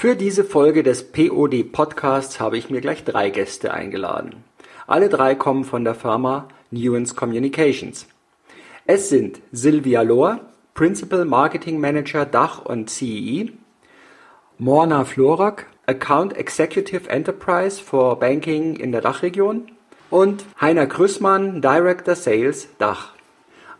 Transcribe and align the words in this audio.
Für 0.00 0.16
diese 0.16 0.44
Folge 0.44 0.82
des 0.82 1.12
POD 1.12 1.72
Podcasts 1.72 2.40
habe 2.40 2.56
ich 2.56 2.70
mir 2.70 2.80
gleich 2.80 3.04
drei 3.04 3.28
Gäste 3.28 3.74
eingeladen. 3.74 4.44
Alle 4.86 5.10
drei 5.10 5.34
kommen 5.34 5.64
von 5.64 5.84
der 5.84 5.94
Firma 5.94 6.48
Nuance 6.70 7.14
Communications. 7.14 8.06
Es 8.86 9.10
sind 9.10 9.42
Silvia 9.52 10.00
Lohr, 10.00 10.40
Principal 10.72 11.26
Marketing 11.26 11.78
Manager 11.78 12.24
Dach 12.24 12.64
und 12.64 12.88
CEE, 12.88 13.52
Morna 14.56 15.04
Florak, 15.04 15.66
Account 15.84 16.34
Executive 16.34 17.10
Enterprise 17.10 17.78
for 17.78 18.18
Banking 18.18 18.76
in 18.76 18.92
der 18.92 19.02
Dachregion 19.02 19.70
und 20.08 20.46
Heiner 20.58 20.86
Krüssmann, 20.86 21.60
Director 21.60 22.14
Sales 22.14 22.70
Dach. 22.78 23.12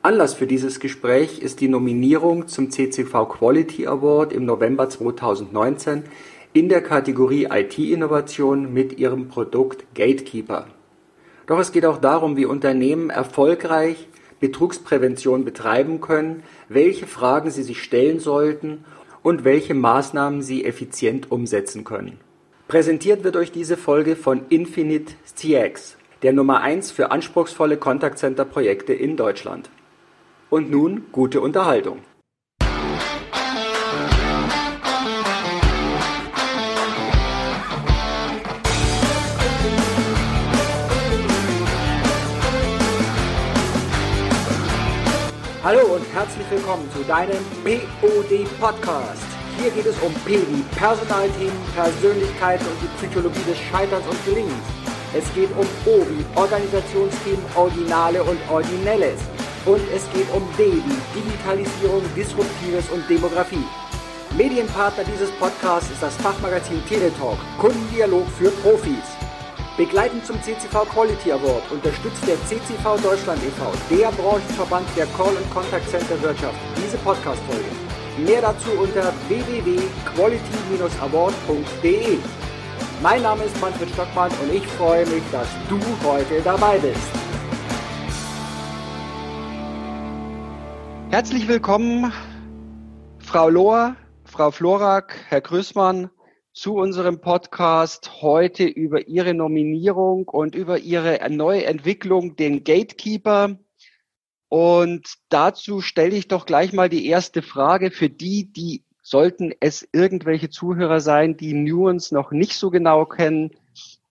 Anlass 0.02 0.32
für 0.32 0.46
dieses 0.46 0.80
Gespräch 0.80 1.40
ist 1.40 1.60
die 1.60 1.68
Nominierung 1.68 2.48
zum 2.48 2.70
CCV 2.70 3.26
Quality 3.28 3.86
Award 3.86 4.32
im 4.32 4.46
November 4.46 4.88
2019 4.88 6.04
in 6.54 6.70
der 6.70 6.80
Kategorie 6.80 7.48
IT-Innovation 7.50 8.72
mit 8.72 8.98
ihrem 8.98 9.28
Produkt 9.28 9.84
Gatekeeper. 9.94 10.68
Doch 11.46 11.58
es 11.58 11.70
geht 11.70 11.84
auch 11.84 11.98
darum, 11.98 12.38
wie 12.38 12.46
Unternehmen 12.46 13.10
erfolgreich 13.10 14.08
Betrugsprävention 14.40 15.44
betreiben 15.44 16.00
können, 16.00 16.44
welche 16.70 17.06
Fragen 17.06 17.50
sie 17.50 17.62
sich 17.62 17.82
stellen 17.82 18.20
sollten 18.20 18.86
und 19.22 19.44
welche 19.44 19.74
Maßnahmen 19.74 20.40
sie 20.40 20.64
effizient 20.64 21.30
umsetzen 21.30 21.84
können. 21.84 22.18
Präsentiert 22.68 23.22
wird 23.22 23.36
euch 23.36 23.52
diese 23.52 23.76
Folge 23.76 24.16
von 24.16 24.46
Infinite 24.48 25.12
CX, 25.26 25.98
der 26.22 26.32
Nummer 26.32 26.62
1 26.62 26.90
für 26.90 27.10
anspruchsvolle 27.10 27.76
Kontaktcenter-Projekte 27.76 28.94
in 28.94 29.18
Deutschland. 29.18 29.68
Und 30.50 30.68
nun 30.68 31.04
gute 31.12 31.40
Unterhaltung. 31.40 32.00
Hallo 45.62 45.94
und 45.94 46.04
herzlich 46.12 46.50
willkommen 46.50 46.90
zu 46.96 47.04
deinem 47.04 47.30
POD 47.62 48.44
Podcast. 48.58 49.22
Hier 49.56 49.70
geht 49.70 49.86
es 49.86 49.96
um 50.00 50.12
P 50.24 50.32
wie 50.32 50.62
Personalthemen, 50.76 51.52
Persönlichkeit 51.76 52.60
und 52.62 52.76
die 52.82 53.06
Psychologie 53.06 53.44
des 53.48 53.58
Scheiterns 53.70 54.06
und 54.08 54.24
Gelingens. 54.24 54.64
Es 55.14 55.32
geht 55.32 55.50
um 55.52 55.66
O 55.86 56.04
wie 56.08 56.24
Organisationsthemen, 56.34 57.44
Originale 57.54 58.24
und 58.24 58.38
Originelles. 58.50 59.20
Und 59.66 59.82
es 59.94 60.10
geht 60.12 60.30
um 60.32 60.42
wie 60.56 60.82
Digitalisierung, 61.14 62.02
Disruptives 62.16 62.88
und 62.90 63.06
Demografie. 63.08 63.64
Medienpartner 64.36 65.04
dieses 65.04 65.30
Podcasts 65.32 65.90
ist 65.90 66.02
das 66.02 66.16
Fachmagazin 66.16 66.82
Teletalk, 66.86 67.36
Kundendialog 67.58 68.26
für 68.38 68.50
Profis. 68.62 69.04
Begleitend 69.76 70.24
zum 70.24 70.40
CCV 70.42 70.86
Quality 70.86 71.32
Award 71.32 71.70
unterstützt 71.70 72.26
der 72.26 72.36
CCV 72.46 72.96
Deutschland 73.02 73.42
e.V., 73.42 73.70
der 73.90 74.10
Branchenverband 74.12 74.86
der 74.96 75.04
Call- 75.06 75.36
und 75.36 75.50
Contact 75.52 75.90
Center 75.90 76.22
Wirtschaft, 76.22 76.56
diese 76.76 76.96
Podcast-Folge. 76.98 77.64
Mehr 78.18 78.40
dazu 78.40 78.70
unter 78.72 79.12
www.quality-award.de. 79.28 82.18
Mein 83.02 83.22
Name 83.22 83.44
ist 83.44 83.60
Manfred 83.60 83.90
Stockmann 83.90 84.30
und 84.42 84.54
ich 84.54 84.66
freue 84.66 85.06
mich, 85.06 85.22
dass 85.32 85.48
du 85.68 85.78
heute 86.06 86.40
dabei 86.42 86.78
bist. 86.78 87.19
Herzlich 91.10 91.48
willkommen, 91.48 92.12
Frau 93.18 93.48
Lohr, 93.48 93.96
Frau 94.26 94.52
Florak, 94.52 95.16
Herr 95.28 95.40
Grüßmann, 95.40 96.08
zu 96.52 96.74
unserem 96.74 97.20
Podcast 97.20 98.22
heute 98.22 98.62
über 98.62 99.08
Ihre 99.08 99.34
Nominierung 99.34 100.28
und 100.28 100.54
über 100.54 100.78
Ihre 100.78 101.18
neue 101.28 101.64
Entwicklung, 101.64 102.36
den 102.36 102.62
Gatekeeper. 102.62 103.58
Und 104.48 105.14
dazu 105.30 105.80
stelle 105.80 106.14
ich 106.14 106.28
doch 106.28 106.46
gleich 106.46 106.72
mal 106.72 106.88
die 106.88 107.08
erste 107.08 107.42
Frage 107.42 107.90
für 107.90 108.08
die, 108.08 108.52
die 108.52 108.84
sollten 109.02 109.52
es 109.58 109.88
irgendwelche 109.92 110.48
Zuhörer 110.48 111.00
sein, 111.00 111.36
die 111.36 111.54
Nuance 111.54 112.14
noch 112.14 112.30
nicht 112.30 112.54
so 112.54 112.70
genau 112.70 113.04
kennen. 113.04 113.50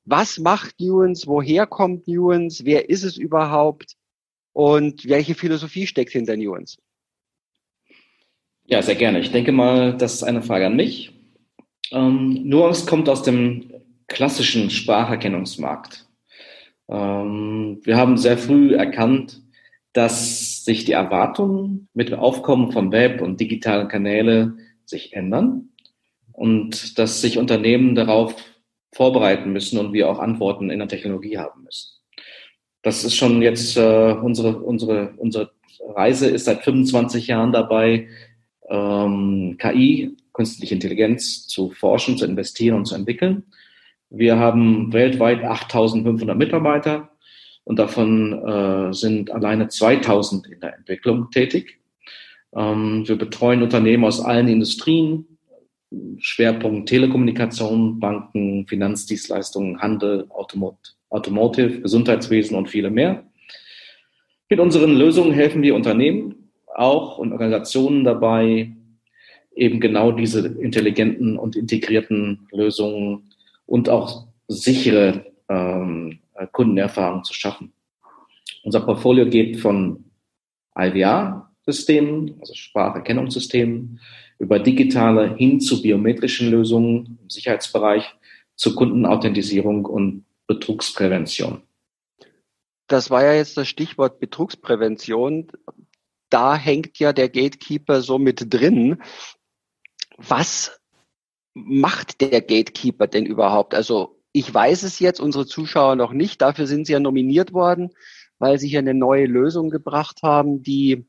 Was 0.03 0.38
macht 0.38 0.81
Nuance? 0.81 1.27
Woher 1.27 1.65
kommt 1.65 2.09
Nuance? 2.09 2.65
Wer 2.65 2.89
ist 2.89 3.03
es 3.03 3.15
überhaupt? 3.15 3.95
Und 4.51 5.07
welche 5.07 5.33
Philosophie 5.33 5.88
steckt 5.88 6.11
hinter 6.11 6.35
Nuance? 6.35 6.77
Ja, 8.72 8.84
sehr 8.84 8.96
gerne. 8.96 9.19
Ich 9.19 9.31
denke 9.31 9.52
mal, 9.52 9.97
das 9.97 10.13
ist 10.13 10.24
eine 10.24 10.44
Frage 10.44 10.68
an 10.68 10.75
mich. 10.75 11.12
Ähm, 11.91 12.41
Nuance 12.44 12.85
kommt 12.85 13.09
aus 13.09 13.24
dem 13.24 13.74
klassischen 14.06 14.69
Spracherkennungsmarkt. 14.69 16.07
Ähm, 16.88 17.80
wir 17.84 17.97
haben 17.97 18.18
sehr 18.18 18.38
früh 18.38 18.75
erkannt, 18.75 19.41
dass 19.94 20.63
sich 20.66 20.85
die 20.85 20.91
Erwartungen 20.91 21.90
mit 21.96 22.09
dem 22.09 22.19
Aufkommen 22.19 22.72
von 22.72 22.91
Web 22.91 23.22
und 23.22 23.40
digitalen 23.40 23.88
Kanäle 23.88 24.53
sich 24.86 25.13
ändern 25.13 25.69
und 26.31 27.00
dass 27.00 27.22
sich 27.22 27.40
Unternehmen 27.40 27.96
darauf 27.96 28.36
vorbereiten 28.94 29.51
müssen 29.51 29.80
und 29.80 29.94
wir 29.94 30.12
auch 30.12 30.19
Antworten 30.19 30.69
in 30.69 30.78
der 30.78 30.88
Technologie 30.88 31.40
haben 31.40 31.63
müssen. 31.63 31.97
Das 32.84 33.03
ist 33.03 33.16
schon 33.16 33.41
jetzt 33.41 33.78
äh, 33.78 34.13
unsere, 34.13 34.59
unsere, 34.59 35.16
unsere 35.18 35.53
Reise 35.88 36.28
ist 36.28 36.46
seit 36.46 36.63
25 36.63 37.25
Jahren 37.25 37.51
dabei, 37.51 38.07
ähm, 38.69 39.57
KI, 39.57 40.16
künstliche 40.34 40.75
Intelligenz 40.75 41.47
zu 41.47 41.72
forschen, 41.72 42.18
zu 42.18 42.25
investieren 42.25 42.78
und 42.78 42.85
zu 42.85 42.96
entwickeln. 42.96 43.44
Wir 44.09 44.38
haben 44.38 44.94
weltweit 44.94 45.44
8500 45.44 46.38
Mitarbeiter 46.38 47.09
und 47.63 47.78
davon 47.78 48.34
äh, 48.34 48.94
sind 48.94 49.31
alleine 49.31 49.68
2000 49.68 50.47
in 50.47 50.59
der 50.59 50.75
Entwicklung 50.78 51.30
tätig. 51.31 51.80
Ähm, 52.56 53.07
wir 53.07 53.18
betreuen 53.18 53.62
Unternehmen 53.62 54.06
aus 54.06 54.22
allen 54.22 54.47
Industrien, 54.47 55.25
Schwerpunkt 56.19 56.90
Telekommunikation, 56.90 58.00
Banken, 58.00 58.68
Finanzdienstleistungen, 58.68 59.81
Handel, 59.81 60.28
Automot 60.30 60.96
Automotive, 61.09 61.81
Gesundheitswesen 61.81 62.56
und 62.56 62.69
viele 62.69 62.91
mehr. 62.91 63.24
Mit 64.47 64.59
unseren 64.59 64.96
Lösungen 64.96 65.31
helfen 65.31 65.62
wir 65.62 65.75
Unternehmen, 65.75 66.38
auch 66.75 67.18
und 67.18 67.31
Organisationen 67.31 68.03
dabei, 68.03 68.72
eben 69.56 69.80
genau 69.80 70.12
diese 70.12 70.47
intelligenten 70.47 71.38
und 71.38 71.56
integrierten 71.56 72.47
Lösungen 72.52 73.31
und 73.66 73.90
auch 73.90 74.28
sichere 74.47 75.25
ähm, 75.50 76.19
Kundenerfahrungen 76.52 77.24
zu 77.24 77.34
schaffen. 77.34 77.74
Unser 78.63 78.81
Portfolio 78.81 79.25
geht 79.25 79.57
von 79.57 80.06
IVR-Systemen, 80.78 82.38
also 82.40 82.53
Spracherkennungssystemen, 82.53 84.00
über 84.40 84.59
digitale 84.59 85.36
hin 85.36 85.59
zu 85.59 85.81
biometrischen 85.81 86.50
Lösungen 86.50 87.19
im 87.22 87.30
Sicherheitsbereich, 87.30 88.16
zur 88.56 88.75
Kundenauthentisierung 88.75 89.86
und 89.86 90.25
Betrugsprävention. 90.47 91.62
Das 92.88 93.09
war 93.09 93.24
ja 93.24 93.34
jetzt 93.34 93.56
das 93.56 93.68
Stichwort 93.68 94.19
Betrugsprävention 94.19 95.47
da 96.29 96.56
hängt 96.56 97.00
ja 97.00 97.13
der 97.13 97.29
Gatekeeper 97.29 98.01
so 98.01 98.17
mit 98.17 98.53
drin. 98.53 99.01
Was 100.17 100.79
macht 101.53 102.22
der 102.22 102.41
Gatekeeper 102.41 103.07
denn 103.07 103.25
überhaupt? 103.25 103.73
Also 103.73 104.19
ich 104.31 104.53
weiß 104.53 104.84
es 104.84 105.00
jetzt, 105.00 105.19
unsere 105.19 105.45
Zuschauer 105.45 105.95
noch 105.95 106.13
nicht. 106.13 106.41
Dafür 106.41 106.68
sind 106.68 106.85
sie 106.85 106.94
ja 106.94 107.00
nominiert 107.00 107.53
worden, 107.53 107.89
weil 108.38 108.59
sie 108.59 108.69
hier 108.69 108.79
eine 108.79 108.94
neue 108.94 109.25
Lösung 109.25 109.69
gebracht 109.69 110.19
haben, 110.23 110.62
die 110.62 111.06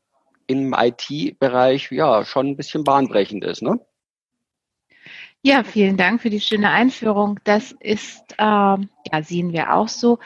im 0.47 0.75
IT-Bereich 0.77 1.91
ja 1.91 2.25
schon 2.25 2.47
ein 2.47 2.57
bisschen 2.57 2.83
bahnbrechend 2.83 3.43
ist, 3.43 3.61
ne? 3.61 3.79
Ja, 5.43 5.63
vielen 5.63 5.97
Dank 5.97 6.21
für 6.21 6.29
die 6.29 6.39
schöne 6.39 6.69
Einführung. 6.69 7.39
Das 7.43 7.71
ist, 7.79 8.33
äh, 8.37 8.43
ja, 8.43 9.23
sehen 9.23 9.53
wir 9.53 9.73
auch 9.73 9.87
so. 9.87 10.19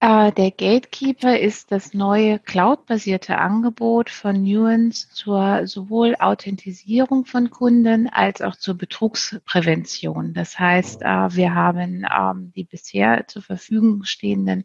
Äh, 0.00 0.30
der 0.32 0.50
Gatekeeper 0.50 1.38
ist 1.38 1.72
das 1.72 1.94
neue 1.94 2.38
cloud-basierte 2.38 3.38
Angebot 3.38 4.10
von 4.10 4.42
Nuance 4.42 5.08
zur 5.10 5.66
sowohl 5.66 6.16
Authentisierung 6.18 7.24
von 7.24 7.48
Kunden 7.48 8.06
als 8.08 8.42
auch 8.42 8.56
zur 8.56 8.74
Betrugsprävention. 8.76 10.34
Das 10.34 10.58
heißt, 10.58 11.00
äh, 11.00 11.34
wir 11.34 11.54
haben 11.54 12.04
ähm, 12.14 12.52
die 12.54 12.64
bisher 12.64 13.26
zur 13.26 13.40
Verfügung 13.40 14.04
stehenden 14.04 14.64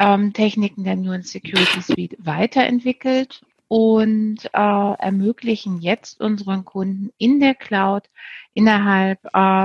ähm, 0.00 0.32
Techniken 0.32 0.82
der 0.82 0.96
Nuance 0.96 1.28
Security 1.28 1.80
Suite 1.80 2.16
weiterentwickelt 2.18 3.42
und 3.68 4.44
äh, 4.52 4.94
ermöglichen 4.98 5.80
jetzt 5.80 6.20
unseren 6.20 6.64
Kunden 6.64 7.10
in 7.16 7.38
der 7.38 7.54
Cloud 7.54 8.10
innerhalb 8.54 9.20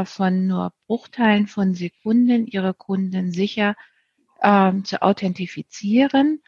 von 0.07 0.47
nur 0.47 0.71
Bruchteilen 0.85 1.47
von 1.47 1.73
Sekunden 1.73 2.45
ihre 2.45 2.73
Kunden 2.73 3.33
sicher 3.33 3.75
ähm, 4.41 4.85
zu 4.85 5.01
authentifizieren 5.01 6.41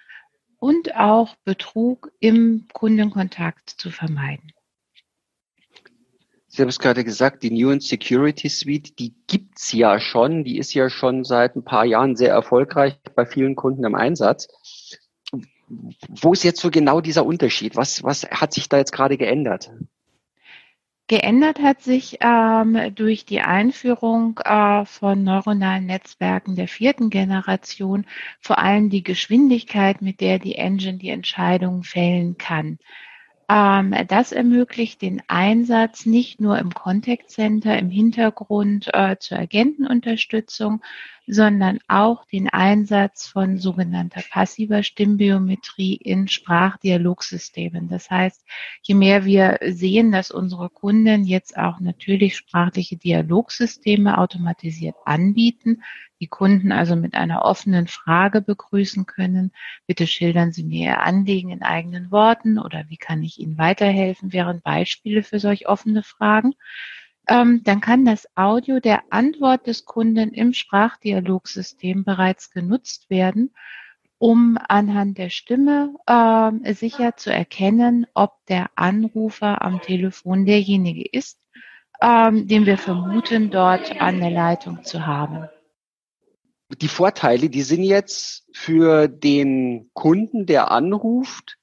und 0.58 0.96
auch 0.96 1.36
Betrug 1.46 2.12
im 2.20 2.68
Kundenkontakt 2.74 3.70
zu 3.70 3.92
vermeiden. 3.92 4.52
Sie 6.48 6.64
haben 6.64 6.70
es 6.70 6.80
gerade 6.80 7.04
gesagt, 7.04 7.44
die 7.44 7.52
Nuance 7.52 7.88
Security 7.88 8.50
Suite, 8.50 8.98
die 8.98 9.14
gibt's 9.28 9.72
ja 9.72 10.00
schon, 10.00 10.44
die 10.44 10.58
ist 10.58 10.74
ja 10.74 10.90
schon 10.90 11.24
seit 11.24 11.56
ein 11.56 11.64
paar 11.64 11.86
Jahren 11.86 12.16
sehr 12.16 12.32
erfolgreich 12.32 13.00
bei 13.16 13.26
vielen 13.26 13.56
Kunden 13.56 13.86
im 13.86 13.94
Einsatz. 13.94 14.48
Wo 16.10 16.34
ist 16.34 16.44
jetzt 16.44 16.60
so 16.60 16.72
genau 16.72 17.02
dieser 17.02 17.26
Unterschied? 17.26 17.76
Was, 17.76 18.04
was 18.04 18.24
hat 18.24 18.54
sich 18.54 18.68
da 18.68 18.78
jetzt 18.78 18.92
gerade 18.92 19.18
geändert? 19.18 19.72
Geändert 21.10 21.60
hat 21.60 21.82
sich 21.82 22.20
ähm, 22.22 22.94
durch 22.94 23.26
die 23.26 23.42
Einführung 23.42 24.40
äh, 24.46 24.86
von 24.86 25.24
neuronalen 25.24 25.88
Netzwerken 25.88 26.56
der 26.56 26.68
vierten 26.68 27.10
Generation 27.10 28.06
vor 28.40 28.60
allem 28.60 28.92
die 28.92 29.02
Geschwindigkeit, 29.02 30.04
mit 30.04 30.22
der 30.22 30.38
die 30.38 30.54
Engine 30.54 31.00
die 31.00 31.10
Entscheidungen 31.10 31.82
fällen 31.84 32.38
kann. 32.38 32.78
Ähm, 33.50 33.96
das 34.08 34.32
ermöglicht 34.32 35.02
den 35.02 35.24
Einsatz 35.28 36.06
nicht 36.06 36.40
nur 36.40 36.60
im 36.60 36.76
Contact 36.76 37.32
Center 37.32 37.80
im 37.80 37.90
Hintergrund 37.90 38.94
äh, 38.94 39.18
zur 39.18 39.40
Agentenunterstützung, 39.40 40.84
sondern 41.32 41.78
auch 41.88 42.26
den 42.26 42.50
Einsatz 42.50 43.28
von 43.28 43.60
sogenannter 43.60 44.22
passiver 44.32 44.82
Stimmbiometrie 44.82 45.94
in 45.96 46.28
Sprachdialogsystemen. 46.28 47.88
Das 47.88 48.10
heißt, 48.10 48.44
je 48.82 48.96
mehr 48.96 49.26
wir 49.26 49.60
sehen, 49.62 50.12
dass 50.12 50.32
unsere 50.32 50.70
Kunden 50.70 51.26
jetzt 51.26 51.56
auch 51.56 51.80
natürlich 51.80 52.36
sprachliche 52.36 52.98
Dialogsysteme 52.98 54.18
automatisiert 54.18 54.96
anbieten, 55.06 55.84
die 56.20 56.28
Kunden 56.28 56.72
also 56.72 56.96
mit 56.96 57.14
einer 57.14 57.46
offenen 57.46 57.88
Frage 57.88 58.42
begrüßen 58.42 59.06
können. 59.06 59.52
Bitte 59.86 60.08
schildern 60.08 60.52
Sie 60.52 60.64
mir 60.64 60.80
Ihr 60.80 61.02
Anliegen 61.02 61.52
in 61.52 61.62
eigenen 61.62 62.10
Worten 62.10 62.58
oder 62.58 62.86
wie 62.90 62.98
kann 62.98 63.22
ich 63.22 63.40
Ihnen 63.40 63.60
weiterhelfen, 63.60 64.34
wären 64.34 64.62
Beispiele 64.62 65.22
für 65.22 65.40
solch 65.40 65.68
offene 65.68 66.02
Fragen. 66.02 66.56
Ähm, 67.30 67.62
dann 67.64 67.80
kann 67.80 68.04
das 68.04 68.28
Audio 68.36 68.80
der 68.82 69.04
Antwort 69.12 69.68
des 69.68 69.86
Kunden 69.86 70.34
im 70.34 70.54
Sprachdialogsystem 70.54 72.04
bereits 72.04 72.52
genutzt 72.52 73.10
werden, 73.10 73.54
um 74.18 74.58
anhand 74.68 75.18
der 75.18 75.30
Stimme 75.30 75.94
äh, 76.06 76.74
sicher 76.74 77.16
zu 77.16 77.32
erkennen, 77.32 78.06
ob 78.14 78.46
der 78.48 78.72
Anrufer 78.76 79.62
am 79.62 79.80
Telefon 79.82 80.46
derjenige 80.46 81.08
ist, 81.08 81.40
ähm, 82.02 82.48
den 82.48 82.66
wir 82.66 82.78
vermuten, 82.78 83.50
dort 83.50 84.02
an 84.02 84.20
der 84.20 84.32
Leitung 84.32 84.84
zu 84.84 85.06
haben 85.06 85.48
die 86.78 86.88
Vorteile, 86.88 87.50
die 87.50 87.64
sind 87.64 87.84
jetzt 87.84 88.46
für 88.54 89.08
den 89.08 89.90
Kunden, 89.94 90.46
der 90.46 90.72
anruft, 90.72 91.58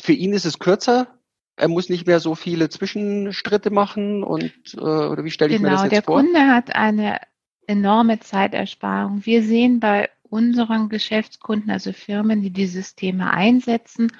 für 0.00 0.12
ihn 0.12 0.32
ist 0.32 0.44
es 0.44 0.58
kürzer. 0.58 1.19
Er 1.60 1.68
muss 1.68 1.90
nicht 1.90 2.06
mehr 2.06 2.20
so 2.20 2.34
viele 2.34 2.70
Zwischenstritte 2.70 3.70
machen 3.70 4.24
und 4.24 4.52
äh, 4.74 4.80
oder 4.80 5.24
wie 5.24 5.30
stelle 5.30 5.52
ich 5.52 5.58
genau, 5.58 5.70
mir 5.70 5.76
das 5.76 5.92
jetzt 5.92 6.06
vor? 6.06 6.22
Genau, 6.22 6.32
der 6.32 6.40
Kunde 6.40 6.54
hat 6.54 6.74
eine 6.74 7.20
enorme 7.66 8.18
Zeitersparung. 8.18 9.26
Wir 9.26 9.42
sehen 9.42 9.78
bei 9.78 10.08
unseren 10.22 10.88
Geschäftskunden, 10.88 11.70
also 11.70 11.92
Firmen, 11.92 12.40
die 12.40 12.50
die 12.50 12.66
Systeme 12.66 13.30
einsetzen, 13.30 14.10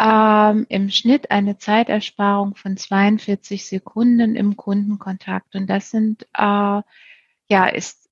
ähm, 0.00 0.66
im 0.68 0.90
Schnitt 0.90 1.30
eine 1.30 1.56
Zeitersparung 1.56 2.56
von 2.56 2.76
42 2.76 3.64
Sekunden 3.64 4.34
im 4.34 4.56
Kundenkontakt. 4.56 5.54
Und 5.54 5.68
das 5.68 5.90
sind 5.90 6.24
äh, 6.34 6.82
ja 7.48 7.66
ist 7.72 8.05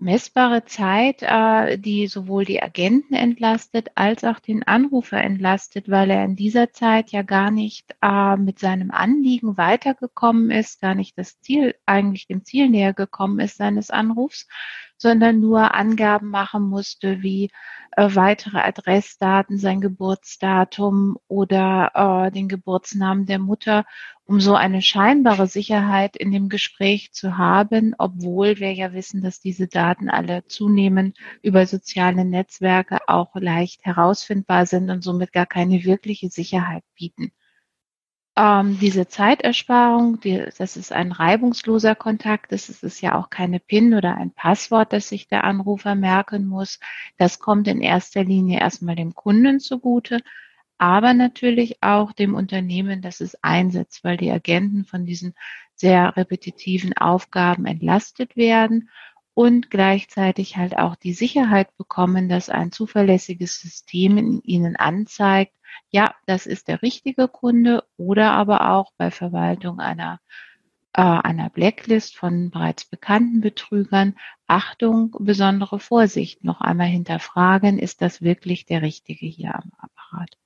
messbare 0.00 0.64
Zeit, 0.64 1.22
äh, 1.22 1.78
die 1.78 2.06
sowohl 2.06 2.44
die 2.44 2.62
Agenten 2.62 3.14
entlastet 3.14 3.90
als 3.94 4.24
auch 4.24 4.38
den 4.38 4.62
Anrufer 4.62 5.22
entlastet, 5.22 5.88
weil 5.90 6.10
er 6.10 6.24
in 6.24 6.36
dieser 6.36 6.72
Zeit 6.72 7.10
ja 7.10 7.22
gar 7.22 7.50
nicht 7.50 7.94
äh, 8.02 8.36
mit 8.36 8.58
seinem 8.58 8.90
Anliegen 8.90 9.56
weitergekommen 9.56 10.50
ist, 10.50 10.80
gar 10.80 10.94
nicht 10.94 11.18
das 11.18 11.40
Ziel, 11.40 11.74
eigentlich 11.86 12.26
dem 12.26 12.44
Ziel 12.44 12.68
näher 12.68 12.94
gekommen 12.94 13.40
ist 13.40 13.58
seines 13.58 13.90
Anrufs, 13.90 14.48
sondern 14.96 15.40
nur 15.40 15.74
Angaben 15.74 16.28
machen 16.28 16.62
musste 16.62 17.22
wie 17.22 17.50
äh, 17.96 18.08
weitere 18.14 18.58
Adressdaten, 18.58 19.58
sein 19.58 19.80
Geburtsdatum 19.80 21.18
oder 21.28 22.30
den 22.34 22.48
Geburtsnamen 22.48 23.26
der 23.26 23.38
Mutter, 23.38 23.84
um 24.30 24.38
so 24.38 24.54
eine 24.54 24.80
scheinbare 24.80 25.48
Sicherheit 25.48 26.16
in 26.16 26.30
dem 26.30 26.48
Gespräch 26.48 27.12
zu 27.12 27.36
haben, 27.36 27.96
obwohl 27.98 28.60
wir 28.60 28.72
ja 28.72 28.92
wissen, 28.92 29.22
dass 29.22 29.40
diese 29.40 29.66
Daten 29.66 30.08
alle 30.08 30.46
zunehmend 30.46 31.18
über 31.42 31.66
soziale 31.66 32.24
Netzwerke 32.24 33.00
auch 33.08 33.34
leicht 33.34 33.84
herausfindbar 33.84 34.66
sind 34.66 34.88
und 34.88 35.02
somit 35.02 35.32
gar 35.32 35.46
keine 35.46 35.82
wirkliche 35.82 36.28
Sicherheit 36.28 36.84
bieten. 36.94 37.32
Ähm, 38.36 38.78
diese 38.78 39.08
Zeitersparung, 39.08 40.20
die, 40.20 40.44
das 40.56 40.76
ist 40.76 40.92
ein 40.92 41.10
reibungsloser 41.10 41.96
Kontakt, 41.96 42.52
das 42.52 42.68
ist, 42.68 42.84
ist 42.84 43.00
ja 43.00 43.18
auch 43.18 43.30
keine 43.30 43.58
PIN 43.58 43.94
oder 43.94 44.14
ein 44.14 44.30
Passwort, 44.30 44.92
das 44.92 45.08
sich 45.08 45.26
der 45.26 45.42
Anrufer 45.42 45.96
merken 45.96 46.46
muss. 46.46 46.78
Das 47.18 47.40
kommt 47.40 47.66
in 47.66 47.82
erster 47.82 48.22
Linie 48.22 48.60
erstmal 48.60 48.94
dem 48.94 49.12
Kunden 49.12 49.58
zugute, 49.58 50.20
aber 50.80 51.12
natürlich 51.12 51.82
auch 51.82 52.12
dem 52.12 52.34
Unternehmen, 52.34 53.02
das 53.02 53.20
es 53.20 53.36
einsetzt, 53.42 54.02
weil 54.02 54.16
die 54.16 54.30
Agenten 54.30 54.86
von 54.86 55.04
diesen 55.04 55.34
sehr 55.74 56.16
repetitiven 56.16 56.96
Aufgaben 56.96 57.66
entlastet 57.66 58.34
werden 58.34 58.88
und 59.34 59.70
gleichzeitig 59.70 60.56
halt 60.56 60.78
auch 60.78 60.96
die 60.96 61.12
Sicherheit 61.12 61.76
bekommen, 61.76 62.30
dass 62.30 62.48
ein 62.48 62.72
zuverlässiges 62.72 63.60
System 63.60 64.40
ihnen 64.42 64.76
anzeigt, 64.76 65.52
ja, 65.90 66.14
das 66.24 66.46
ist 66.46 66.66
der 66.68 66.80
richtige 66.80 67.28
Kunde 67.28 67.84
oder 67.98 68.32
aber 68.32 68.70
auch 68.70 68.90
bei 68.96 69.10
Verwaltung 69.10 69.80
einer 69.80 70.18
äh, 70.94 71.02
einer 71.02 71.50
Blacklist 71.50 72.16
von 72.16 72.50
bereits 72.50 72.86
bekannten 72.86 73.42
Betrügern. 73.42 74.16
Achtung, 74.46 75.14
besondere 75.20 75.78
Vorsicht. 75.78 76.42
Noch 76.42 76.62
einmal 76.62 76.88
hinterfragen, 76.88 77.78
ist 77.78 78.00
das 78.00 78.22
wirklich 78.22 78.64
der 78.64 78.80
Richtige 78.80 79.26
hier 79.26 79.54
am 79.54 79.72
Apparat? 79.78 80.36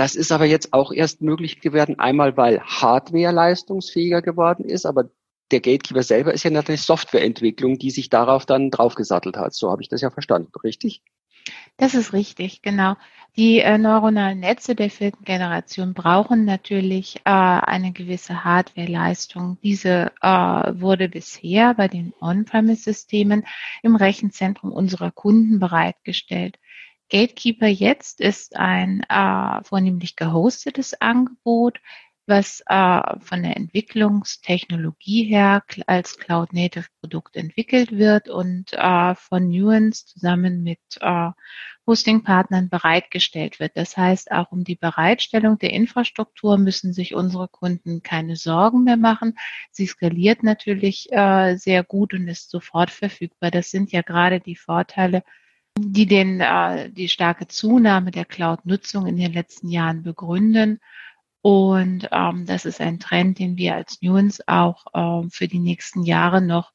Das 0.00 0.14
ist 0.14 0.32
aber 0.32 0.46
jetzt 0.46 0.72
auch 0.72 0.92
erst 0.92 1.20
möglich 1.20 1.60
geworden, 1.60 1.98
einmal 1.98 2.34
weil 2.38 2.62
Hardware 2.62 3.32
leistungsfähiger 3.32 4.22
geworden 4.22 4.64
ist, 4.64 4.86
aber 4.86 5.10
der 5.50 5.60
Gatekeeper 5.60 6.02
selber 6.02 6.32
ist 6.32 6.42
ja 6.42 6.48
natürlich 6.48 6.80
Softwareentwicklung, 6.84 7.78
die 7.78 7.90
sich 7.90 8.08
darauf 8.08 8.46
dann 8.46 8.70
draufgesattelt 8.70 9.36
hat. 9.36 9.52
So 9.52 9.70
habe 9.70 9.82
ich 9.82 9.90
das 9.90 10.00
ja 10.00 10.08
verstanden, 10.08 10.52
richtig? 10.64 11.02
Das 11.76 11.92
ist 11.92 12.14
richtig, 12.14 12.62
genau. 12.62 12.96
Die 13.36 13.58
äh, 13.58 13.76
neuronalen 13.76 14.40
Netze 14.40 14.74
der 14.74 14.88
vierten 14.88 15.22
Generation 15.22 15.92
brauchen 15.92 16.46
natürlich 16.46 17.16
äh, 17.26 17.30
eine 17.30 17.92
gewisse 17.92 18.42
Hardwareleistung. 18.42 19.58
Diese 19.62 20.12
äh, 20.22 20.28
wurde 20.28 21.10
bisher 21.10 21.74
bei 21.74 21.88
den 21.88 22.14
On-Premise-Systemen 22.22 23.44
im 23.82 23.96
Rechenzentrum 23.96 24.72
unserer 24.72 25.10
Kunden 25.10 25.58
bereitgestellt. 25.58 26.56
Gatekeeper 27.10 27.66
jetzt 27.66 28.20
ist 28.20 28.56
ein 28.56 29.02
äh, 29.08 29.62
vornehmlich 29.64 30.16
gehostetes 30.16 31.00
Angebot, 31.00 31.80
was 32.26 32.62
äh, 32.66 33.18
von 33.20 33.42
der 33.42 33.56
Entwicklungstechnologie 33.56 35.24
her 35.24 35.64
als 35.86 36.16
Cloud-Native-Produkt 36.16 37.36
entwickelt 37.36 37.90
wird 37.92 38.28
und 38.28 38.72
äh, 38.72 39.14
von 39.16 39.48
Nuance 39.48 40.06
zusammen 40.06 40.62
mit 40.62 40.78
äh, 41.00 41.30
Hosting-Partnern 41.86 42.68
bereitgestellt 42.68 43.58
wird. 43.58 43.76
Das 43.76 43.96
heißt, 43.96 44.30
auch 44.30 44.52
um 44.52 44.62
die 44.62 44.76
Bereitstellung 44.76 45.58
der 45.58 45.72
Infrastruktur 45.72 46.56
müssen 46.56 46.92
sich 46.92 47.14
unsere 47.14 47.48
Kunden 47.48 48.02
keine 48.02 48.36
Sorgen 48.36 48.84
mehr 48.84 48.96
machen. 48.96 49.36
Sie 49.72 49.86
skaliert 49.86 50.44
natürlich 50.44 51.10
äh, 51.10 51.56
sehr 51.56 51.82
gut 51.82 52.14
und 52.14 52.28
ist 52.28 52.50
sofort 52.50 52.90
verfügbar. 52.90 53.50
Das 53.50 53.70
sind 53.70 53.90
ja 53.90 54.02
gerade 54.02 54.38
die 54.38 54.56
Vorteile, 54.56 55.24
die 55.80 56.06
den, 56.06 56.40
äh, 56.40 56.90
die 56.90 57.08
starke 57.08 57.48
Zunahme 57.48 58.10
der 58.10 58.24
Cloud-Nutzung 58.24 59.06
in 59.06 59.16
den 59.16 59.32
letzten 59.32 59.68
Jahren 59.68 60.02
begründen. 60.02 60.80
Und 61.42 62.08
ähm, 62.12 62.46
das 62.46 62.66
ist 62.66 62.80
ein 62.80 63.00
Trend, 63.00 63.38
den 63.38 63.56
wir 63.56 63.74
als 63.74 64.02
Nuance 64.02 64.42
auch 64.46 64.84
ähm, 64.94 65.30
für 65.30 65.48
die 65.48 65.58
nächsten 65.58 66.02
Jahre 66.02 66.42
noch 66.42 66.72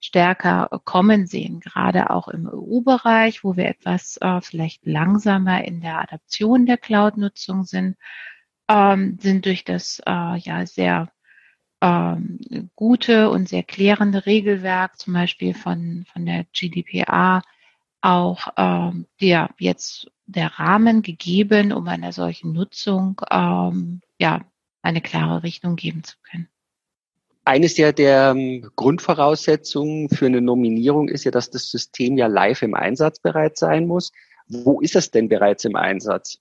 stärker 0.00 0.68
kommen 0.84 1.26
sehen, 1.26 1.60
gerade 1.60 2.10
auch 2.10 2.28
im 2.28 2.48
EU-Bereich, 2.48 3.44
wo 3.44 3.56
wir 3.56 3.66
etwas 3.66 4.16
äh, 4.20 4.40
vielleicht 4.40 4.86
langsamer 4.86 5.64
in 5.64 5.80
der 5.80 6.00
Adaption 6.00 6.66
der 6.66 6.78
Cloud-Nutzung 6.78 7.64
sind, 7.64 7.96
ähm, 8.68 9.18
sind 9.20 9.44
durch 9.44 9.64
das 9.64 10.00
äh, 10.06 10.38
ja 10.38 10.64
sehr 10.66 11.10
ähm, 11.82 12.70
gute 12.74 13.30
und 13.30 13.48
sehr 13.48 13.62
klärende 13.62 14.26
Regelwerk, 14.26 14.98
zum 14.98 15.14
Beispiel 15.14 15.54
von, 15.54 16.06
von 16.12 16.26
der 16.26 16.44
GDPR, 16.52 17.42
auch 18.00 18.48
ähm, 18.56 19.06
der 19.20 19.50
jetzt 19.58 20.10
der 20.26 20.58
Rahmen 20.58 21.02
gegeben, 21.02 21.72
um 21.72 21.88
einer 21.88 22.12
solchen 22.12 22.52
Nutzung 22.52 23.20
ähm, 23.30 24.00
ja 24.18 24.40
eine 24.82 25.00
klare 25.00 25.42
Richtung 25.42 25.76
geben 25.76 26.04
zu 26.04 26.16
können. 26.30 26.48
Eines 27.44 27.74
der, 27.74 27.92
der 27.92 28.30
ähm, 28.36 28.70
Grundvoraussetzungen 28.76 30.08
für 30.08 30.26
eine 30.26 30.40
Nominierung 30.40 31.08
ist 31.08 31.24
ja, 31.24 31.30
dass 31.30 31.50
das 31.50 31.70
System 31.70 32.16
ja 32.16 32.26
live 32.26 32.62
im 32.62 32.74
Einsatz 32.74 33.18
bereit 33.18 33.56
sein 33.56 33.86
muss. 33.86 34.12
Wo 34.46 34.80
ist 34.80 34.94
es 34.94 35.10
denn 35.10 35.28
bereits 35.28 35.64
im 35.64 35.74
Einsatz? 35.74 36.38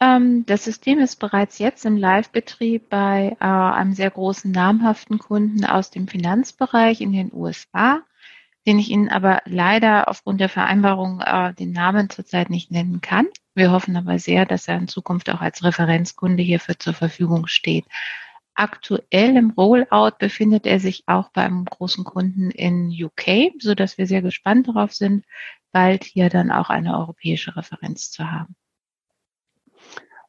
Ähm, 0.00 0.44
das 0.46 0.64
System 0.64 0.98
ist 0.98 1.16
bereits 1.16 1.58
jetzt 1.58 1.86
im 1.86 1.96
Live-Betrieb 1.96 2.88
bei 2.90 3.36
äh, 3.40 3.44
einem 3.44 3.94
sehr 3.94 4.10
großen 4.10 4.50
namhaften 4.50 5.18
Kunden 5.18 5.64
aus 5.64 5.90
dem 5.90 6.06
Finanzbereich 6.06 7.00
in 7.00 7.12
den 7.12 7.32
USA, 7.32 8.02
den 8.66 8.78
ich 8.78 8.90
Ihnen 8.90 9.08
aber 9.08 9.42
leider 9.44 10.08
aufgrund 10.08 10.40
der 10.40 10.48
Vereinbarung 10.48 11.20
äh, 11.20 11.54
den 11.54 11.72
Namen 11.72 12.10
zurzeit 12.10 12.50
nicht 12.50 12.70
nennen 12.70 13.00
kann. 13.00 13.28
Wir 13.54 13.70
hoffen 13.70 13.96
aber 13.96 14.18
sehr, 14.18 14.44
dass 14.44 14.68
er 14.68 14.76
in 14.76 14.88
Zukunft 14.88 15.30
auch 15.30 15.40
als 15.40 15.62
Referenzkunde 15.62 16.42
hierfür 16.42 16.78
zur 16.78 16.92
Verfügung 16.92 17.46
steht. 17.46 17.86
Aktuell 18.54 19.36
im 19.36 19.50
Rollout 19.50 20.16
befindet 20.18 20.66
er 20.66 20.80
sich 20.80 21.04
auch 21.06 21.30
beim 21.30 21.64
großen 21.64 22.04
Kunden 22.04 22.50
in 22.50 22.90
UK, 22.90 23.52
so 23.58 23.74
dass 23.74 23.98
wir 23.98 24.06
sehr 24.06 24.22
gespannt 24.22 24.68
darauf 24.68 24.92
sind, 24.94 25.26
bald 25.72 26.04
hier 26.04 26.30
dann 26.30 26.50
auch 26.50 26.70
eine 26.70 26.98
europäische 26.98 27.54
Referenz 27.54 28.10
zu 28.10 28.30
haben. 28.30 28.56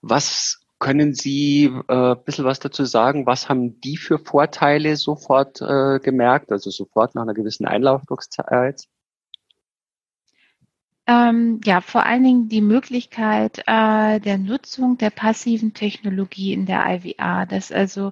Was 0.02 0.60
können 0.80 1.14
Sie 1.14 1.66
äh, 1.88 1.94
ein 2.14 2.24
bisschen 2.24 2.46
was 2.46 2.60
dazu 2.60 2.86
sagen? 2.86 3.26
Was 3.26 3.50
haben 3.50 3.80
die 3.82 3.98
für 3.98 4.20
Vorteile 4.20 4.96
sofort 4.96 5.62
äh, 5.62 6.00
gemerkt, 6.00 6.52
also 6.52 6.70
sofort 6.70 7.16
nach 7.16 7.24
einer 7.24 7.34
gewissen 7.34 7.66
Einlaufzeit? 7.66 8.88
Ähm, 11.08 11.62
ja, 11.64 11.80
vor 11.82 12.06
allen 12.06 12.24
Dingen 12.24 12.50
die 12.50 12.62
Möglichkeit 12.62 13.60
äh, 13.60 14.20
der 14.20 14.38
Nutzung 14.38 14.98
der 14.98 15.10
passiven 15.10 15.74
Technologie 15.74 16.52
in 16.52 16.66
der 16.66 16.86
IVA, 16.86 17.46
dass 17.46 17.72
also 17.72 18.12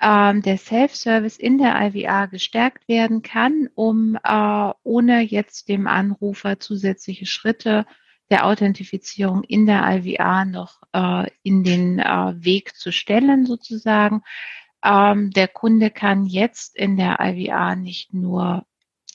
ähm, 0.00 0.42
der 0.42 0.56
Self-Service 0.56 1.36
in 1.36 1.58
der 1.58 1.80
IVA 1.80 2.26
gestärkt 2.26 2.88
werden 2.88 3.22
kann, 3.22 3.68
um 3.74 4.18
äh, 4.24 4.72
ohne 4.82 5.20
jetzt 5.20 5.68
dem 5.68 5.86
Anrufer 5.86 6.58
zusätzliche 6.58 7.26
Schritte 7.26 7.86
der 8.32 8.46
Authentifizierung 8.46 9.44
in 9.44 9.66
der 9.66 9.84
IVA 9.86 10.44
noch 10.44 10.80
äh, 10.92 11.30
in 11.42 11.62
den 11.62 12.00
äh, 12.00 12.32
Weg 12.36 12.74
zu 12.74 12.90
stellen, 12.90 13.46
sozusagen. 13.46 14.22
Ähm, 14.84 15.30
der 15.30 15.48
Kunde 15.48 15.90
kann 15.90 16.26
jetzt 16.26 16.74
in 16.74 16.96
der 16.96 17.18
IVA 17.20 17.76
nicht 17.76 18.12
nur 18.14 18.66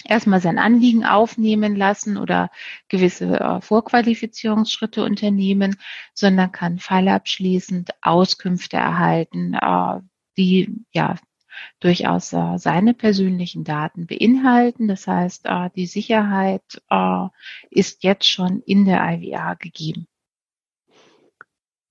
erstmal 0.05 0.39
sein 0.39 0.59
Anliegen 0.59 1.03
aufnehmen 1.03 1.75
lassen 1.75 2.17
oder 2.17 2.51
gewisse 2.87 3.39
äh, 3.39 3.59
Vorqualifizierungsschritte 3.59 5.03
unternehmen, 5.03 5.77
sondern 6.13 6.51
kann 6.51 6.79
fallabschließend 6.79 7.89
Auskünfte 8.01 8.77
erhalten, 8.77 9.55
äh, 9.55 9.99
die 10.37 10.85
ja 10.91 11.15
durchaus 11.79 12.33
äh, 12.33 12.57
seine 12.57 12.93
persönlichen 12.93 13.63
Daten 13.63 14.07
beinhalten. 14.07 14.87
Das 14.87 15.07
heißt, 15.07 15.45
äh, 15.45 15.69
die 15.75 15.85
Sicherheit 15.87 16.81
äh, 16.89 17.27
ist 17.69 18.03
jetzt 18.03 18.29
schon 18.29 18.61
in 18.65 18.85
der 18.85 19.01
IVR 19.01 19.55
gegeben. 19.55 20.07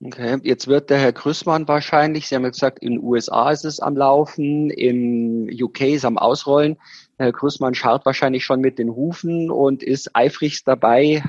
Okay, 0.05 0.39
jetzt 0.43 0.69
wird 0.69 0.91
der 0.91 0.99
Herr 0.99 1.13
Grüßmann 1.13 1.69
wahrscheinlich, 1.69 2.29
Sie 2.29 2.35
haben 2.35 2.43
ja 2.43 2.51
gesagt, 2.51 2.81
in 2.81 2.93
den 2.93 3.03
USA 3.03 3.51
ist 3.51 3.65
es 3.65 3.81
am 3.81 3.97
Laufen, 3.97 4.69
in 4.69 5.49
UK 5.51 5.81
ist 5.83 5.97
es 5.97 6.05
am 6.05 6.19
Ausrollen. 6.19 6.77
Herr 7.17 7.33
Grüßmann 7.33 7.75
schaut 7.75 8.05
wahrscheinlich 8.05 8.45
schon 8.45 8.61
mit 8.61 8.79
den 8.79 8.91
Hufen 8.91 9.51
und 9.51 9.83
ist 9.83 10.15
eifrigst 10.15 10.69
dabei, 10.69 11.25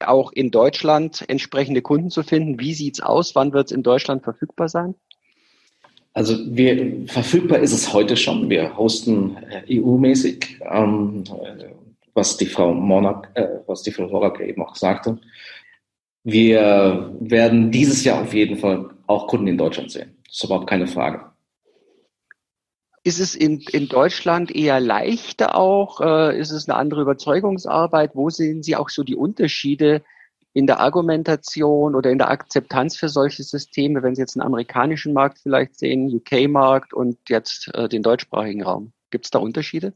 auch 0.00 0.32
in 0.32 0.50
Deutschland 0.50 1.24
entsprechende 1.28 1.80
Kunden 1.80 2.10
zu 2.10 2.22
finden. 2.22 2.60
Wie 2.60 2.74
sieht's 2.74 3.00
aus? 3.00 3.34
Wann 3.34 3.54
wird 3.54 3.70
es 3.70 3.72
in 3.72 3.82
Deutschland 3.82 4.22
verfügbar 4.22 4.68
sein? 4.68 4.94
Also 6.12 6.36
wir, 6.44 7.06
verfügbar 7.06 7.60
ist 7.60 7.72
es 7.72 7.92
heute 7.92 8.16
schon. 8.16 8.50
Wir 8.50 8.76
hosten 8.76 9.36
äh, 9.36 9.80
EU-mäßig, 9.80 10.60
ähm, 10.68 11.24
was 12.14 12.36
die 12.36 12.46
Frau 12.46 12.74
Monarch, 12.74 13.28
äh, 13.34 13.46
was 13.66 13.82
die 13.82 13.92
Frau 13.92 14.10
Horak 14.10 14.40
eben 14.40 14.62
auch 14.62 14.74
sagte. 14.74 15.18
Wir 16.24 17.14
werden 17.20 17.70
dieses 17.70 18.04
Jahr 18.04 18.22
auf 18.22 18.34
jeden 18.34 18.58
Fall 18.58 18.90
auch 19.06 19.28
Kunden 19.28 19.46
in 19.46 19.56
Deutschland 19.56 19.90
sehen. 19.90 20.16
Das 20.26 20.36
ist 20.36 20.44
überhaupt 20.44 20.68
keine 20.68 20.86
Frage. 20.86 21.30
Ist 23.02 23.20
es 23.20 23.34
in, 23.34 23.60
in 23.72 23.88
Deutschland 23.88 24.54
eher 24.54 24.78
leichter 24.78 25.54
auch? 25.56 26.00
Äh, 26.00 26.38
ist 26.38 26.50
es 26.50 26.68
eine 26.68 26.76
andere 26.76 27.02
Überzeugungsarbeit? 27.02 28.10
Wo 28.14 28.28
sehen 28.28 28.62
Sie 28.62 28.76
auch 28.76 28.90
so 28.90 29.04
die 29.04 29.16
Unterschiede 29.16 30.02
in 30.52 30.66
der 30.66 30.80
Argumentation 30.80 31.94
oder 31.94 32.10
in 32.10 32.18
der 32.18 32.30
Akzeptanz 32.30 32.96
für 32.96 33.08
solche 33.08 33.42
Systeme, 33.42 34.02
wenn 34.02 34.14
Sie 34.14 34.22
jetzt 34.22 34.36
einen 34.36 34.46
amerikanischen 34.46 35.12
Markt 35.12 35.38
vielleicht 35.38 35.78
sehen, 35.78 36.12
UK-Markt 36.12 36.92
und 36.92 37.18
jetzt 37.28 37.70
äh, 37.74 37.88
den 37.88 38.02
deutschsprachigen 38.02 38.62
Raum? 38.62 38.92
Gibt 39.10 39.26
es 39.26 39.30
da 39.30 39.38
Unterschiede? 39.38 39.92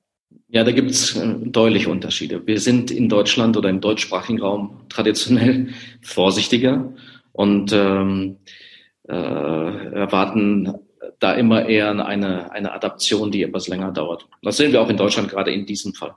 Ja, 0.48 0.64
da 0.64 0.72
gibt 0.72 0.90
es 0.90 1.16
äh, 1.16 1.34
deutliche 1.40 1.90
Unterschiede. 1.90 2.46
Wir 2.46 2.60
sind 2.60 2.90
in 2.90 3.08
Deutschland 3.08 3.56
oder 3.56 3.68
im 3.68 3.80
deutschsprachigen 3.80 4.40
Raum 4.40 4.82
traditionell 4.88 5.68
vorsichtiger 6.02 6.92
und 7.32 7.72
ähm, 7.72 8.36
äh, 9.08 9.14
erwarten 9.14 10.74
da 11.18 11.34
immer 11.34 11.66
eher 11.66 11.90
eine, 12.06 12.52
eine 12.52 12.72
Adaption, 12.72 13.30
die 13.30 13.42
etwas 13.42 13.68
länger 13.68 13.92
dauert. 13.92 14.26
Das 14.42 14.56
sehen 14.56 14.72
wir 14.72 14.82
auch 14.82 14.88
in 14.88 14.96
Deutschland 14.96 15.28
gerade 15.28 15.52
in 15.52 15.66
diesem 15.66 15.94
Fall. 15.94 16.14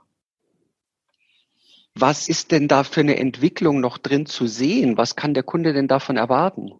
Was 2.00 2.28
ist 2.28 2.52
denn 2.52 2.68
da 2.68 2.84
für 2.84 3.00
eine 3.00 3.16
Entwicklung 3.16 3.80
noch 3.80 3.98
drin 3.98 4.24
zu 4.26 4.46
sehen? 4.46 4.96
Was 4.96 5.16
kann 5.16 5.34
der 5.34 5.42
Kunde 5.42 5.72
denn 5.72 5.88
davon 5.88 6.16
erwarten? 6.16 6.72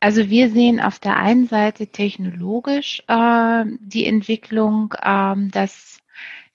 Also 0.00 0.28
wir 0.28 0.50
sehen 0.50 0.80
auf 0.80 0.98
der 0.98 1.16
einen 1.16 1.46
Seite 1.46 1.86
technologisch 1.86 3.02
äh, 3.06 3.64
die 3.80 4.06
Entwicklung, 4.06 4.94
äh, 5.00 5.34
dass 5.50 5.99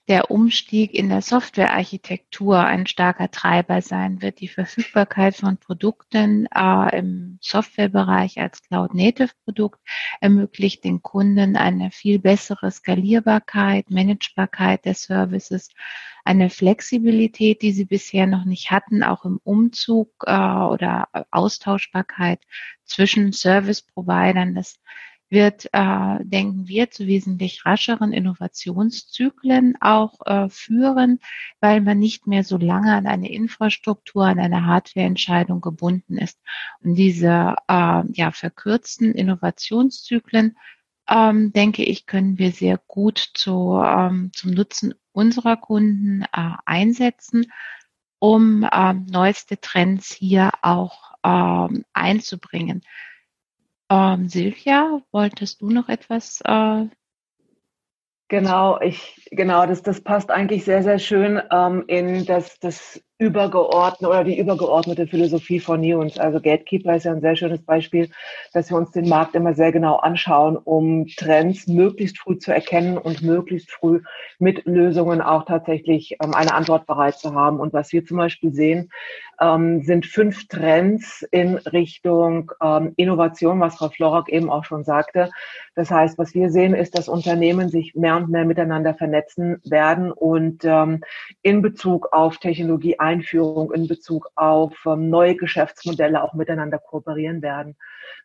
der 0.08 0.30
Umstieg 0.30 0.94
in 0.94 1.08
der 1.08 1.20
Softwarearchitektur 1.20 2.58
ein 2.58 2.86
starker 2.86 3.30
Treiber 3.30 3.82
sein 3.82 4.22
wird. 4.22 4.40
Die 4.40 4.48
Verfügbarkeit 4.48 5.34
von 5.34 5.56
Produkten 5.56 6.46
äh, 6.54 6.98
im 6.98 7.38
Softwarebereich 7.40 8.38
als 8.38 8.62
Cloud-Native-Produkt 8.62 9.80
ermöglicht 10.20 10.84
den 10.84 11.02
Kunden 11.02 11.56
eine 11.56 11.90
viel 11.90 12.20
bessere 12.20 12.70
Skalierbarkeit, 12.70 13.90
Managebarkeit 13.90 14.84
der 14.84 14.94
Services, 14.94 15.70
eine 16.24 16.50
Flexibilität, 16.50 17.62
die 17.62 17.72
sie 17.72 17.84
bisher 17.84 18.26
noch 18.26 18.44
nicht 18.44 18.70
hatten, 18.70 19.02
auch 19.02 19.24
im 19.24 19.40
Umzug 19.42 20.10
äh, 20.26 20.32
oder 20.32 21.08
Austauschbarkeit 21.32 22.40
zwischen 22.84 23.32
Service-Providern. 23.32 24.54
Das 24.54 24.78
wird, 25.28 25.68
äh, 25.72 26.18
denken 26.22 26.68
wir, 26.68 26.90
zu 26.90 27.06
wesentlich 27.06 27.66
rascheren 27.66 28.12
Innovationszyklen 28.12 29.76
auch 29.80 30.14
äh, 30.24 30.48
führen, 30.48 31.20
weil 31.60 31.80
man 31.80 31.98
nicht 31.98 32.26
mehr 32.26 32.44
so 32.44 32.56
lange 32.56 32.94
an 32.94 33.06
eine 33.06 33.30
Infrastruktur, 33.30 34.24
an 34.26 34.38
eine 34.38 34.66
Hardwareentscheidung 34.66 35.60
gebunden 35.60 36.18
ist. 36.18 36.38
Und 36.82 36.94
diese 36.94 37.56
äh, 37.68 38.02
ja, 38.12 38.30
verkürzten 38.32 39.12
Innovationszyklen, 39.12 40.56
ähm, 41.08 41.52
denke 41.52 41.84
ich, 41.84 42.06
können 42.06 42.38
wir 42.38 42.52
sehr 42.52 42.78
gut 42.86 43.18
zu, 43.34 43.80
ähm, 43.84 44.30
zum 44.32 44.52
Nutzen 44.52 44.94
unserer 45.12 45.56
Kunden 45.56 46.22
äh, 46.22 46.50
einsetzen, 46.64 47.52
um 48.18 48.62
äh, 48.64 48.94
neueste 48.94 49.60
Trends 49.60 50.12
hier 50.12 50.50
auch 50.62 51.12
äh, 51.22 51.82
einzubringen. 51.92 52.82
Ähm, 53.88 54.28
Silvia, 54.28 55.00
wolltest 55.12 55.60
du 55.60 55.70
noch 55.70 55.88
etwas? 55.88 56.40
Äh 56.44 56.86
genau, 58.28 58.80
ich, 58.80 59.28
genau, 59.30 59.66
das, 59.66 59.82
das 59.82 60.00
passt 60.00 60.30
eigentlich 60.30 60.64
sehr, 60.64 60.82
sehr 60.82 60.98
schön 60.98 61.40
ähm, 61.50 61.84
in 61.86 62.24
das, 62.24 62.58
das 62.58 63.00
übergeordnete 63.18 64.10
oder 64.10 64.24
die 64.24 64.38
übergeordnete 64.38 65.06
Philosophie 65.06 65.58
von 65.58 65.80
Nuance. 65.80 66.20
Also 66.20 66.38
Gatekeeper 66.38 66.96
ist 66.96 67.04
ja 67.04 67.12
ein 67.12 67.22
sehr 67.22 67.34
schönes 67.34 67.62
Beispiel, 67.62 68.10
dass 68.52 68.70
wir 68.70 68.76
uns 68.76 68.90
den 68.90 69.08
Markt 69.08 69.34
immer 69.34 69.54
sehr 69.54 69.72
genau 69.72 69.96
anschauen, 69.96 70.58
um 70.58 71.06
Trends 71.06 71.66
möglichst 71.66 72.18
früh 72.18 72.36
zu 72.38 72.52
erkennen 72.52 72.98
und 72.98 73.22
möglichst 73.22 73.70
früh 73.70 74.02
mit 74.38 74.66
Lösungen 74.66 75.22
auch 75.22 75.46
tatsächlich 75.46 76.16
ähm, 76.22 76.34
eine 76.34 76.52
Antwort 76.52 76.86
bereit 76.86 77.18
zu 77.18 77.34
haben. 77.34 77.58
Und 77.58 77.72
was 77.72 77.90
wir 77.92 78.04
zum 78.04 78.18
Beispiel 78.18 78.52
sehen, 78.52 78.90
ähm, 79.40 79.82
sind 79.82 80.04
fünf 80.04 80.46
Trends 80.48 81.26
in 81.30 81.56
Richtung 81.56 82.52
ähm, 82.62 82.92
Innovation, 82.96 83.60
was 83.60 83.76
Frau 83.76 83.88
Florak 83.88 84.28
eben 84.28 84.50
auch 84.50 84.64
schon 84.64 84.84
sagte. 84.84 85.30
Das 85.74 85.90
heißt, 85.90 86.18
was 86.18 86.34
wir 86.34 86.50
sehen, 86.50 86.74
ist, 86.74 86.98
dass 86.98 87.08
Unternehmen 87.08 87.70
sich 87.70 87.94
mehr 87.94 88.16
und 88.16 88.28
mehr 88.28 88.44
miteinander 88.44 88.94
vernetzen 88.94 89.60
werden 89.64 90.10
und 90.10 90.64
in 91.42 91.62
Bezug 91.62 92.12
auf 92.12 92.38
Technologie 92.38 92.98
Einführung 93.06 93.72
in 93.72 93.86
Bezug 93.86 94.28
auf 94.34 94.74
ähm, 94.84 95.08
neue 95.08 95.36
Geschäftsmodelle 95.36 96.22
auch 96.22 96.34
miteinander 96.34 96.78
kooperieren 96.78 97.40
werden. 97.40 97.76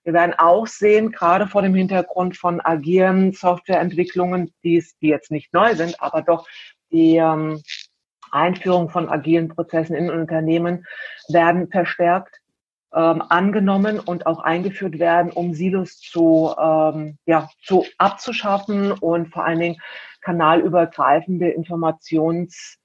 Wir 0.03 0.13
werden 0.13 0.33
auch 0.37 0.65
sehen, 0.65 1.11
gerade 1.11 1.47
vor 1.47 1.61
dem 1.61 1.75
Hintergrund 1.75 2.35
von 2.35 2.59
agilen 2.59 3.33
Softwareentwicklungen, 3.33 4.51
die, 4.63 4.83
jetzt 5.01 5.31
nicht 5.31 5.53
neu 5.53 5.75
sind, 5.75 6.01
aber 6.01 6.23
doch 6.23 6.47
die 6.91 7.17
ähm, 7.17 7.61
Einführung 8.31 8.89
von 8.89 9.09
agilen 9.09 9.49
Prozessen 9.49 9.95
in 9.95 10.09
Unternehmen 10.09 10.85
werden 11.29 11.69
verstärkt 11.69 12.41
ähm, 12.93 13.21
angenommen 13.29 13.99
und 13.99 14.25
auch 14.25 14.39
eingeführt 14.39 14.99
werden, 14.99 15.31
um 15.31 15.53
Silos 15.53 15.99
zu, 15.99 16.53
ähm, 16.59 17.17
ja, 17.25 17.49
zu 17.63 17.85
abzuschaffen 17.97 18.91
und 18.91 19.29
vor 19.29 19.45
allen 19.45 19.59
Dingen 19.59 19.81
kanalübergreifende 20.21 21.49
Informations 21.49 22.77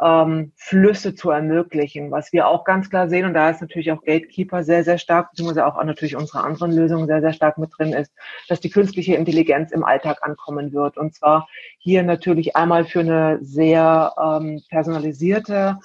ähm, 0.00 0.52
Flüsse 0.56 1.14
zu 1.14 1.30
ermöglichen. 1.30 2.10
Was 2.10 2.32
wir 2.32 2.46
auch 2.46 2.64
ganz 2.64 2.88
klar 2.90 3.08
sehen, 3.08 3.26
und 3.26 3.34
da 3.34 3.50
ist 3.50 3.60
natürlich 3.60 3.90
auch 3.92 4.02
Gatekeeper 4.02 4.62
sehr, 4.62 4.84
sehr 4.84 4.98
stark, 4.98 5.30
beziehungsweise 5.30 5.66
auch 5.66 5.82
natürlich 5.82 6.16
unsere 6.16 6.44
anderen 6.44 6.72
Lösungen 6.72 7.06
sehr, 7.06 7.20
sehr 7.20 7.32
stark 7.32 7.58
mit 7.58 7.70
drin 7.76 7.92
ist, 7.92 8.12
dass 8.48 8.60
die 8.60 8.70
künstliche 8.70 9.14
Intelligenz 9.14 9.72
im 9.72 9.84
Alltag 9.84 10.18
ankommen 10.22 10.72
wird. 10.72 10.96
Und 10.96 11.14
zwar 11.14 11.48
hier 11.78 12.02
natürlich 12.02 12.56
einmal 12.56 12.84
für 12.84 13.00
eine 13.00 13.38
sehr 13.40 14.12
ähm, 14.20 14.62
personalisierte 14.68 15.78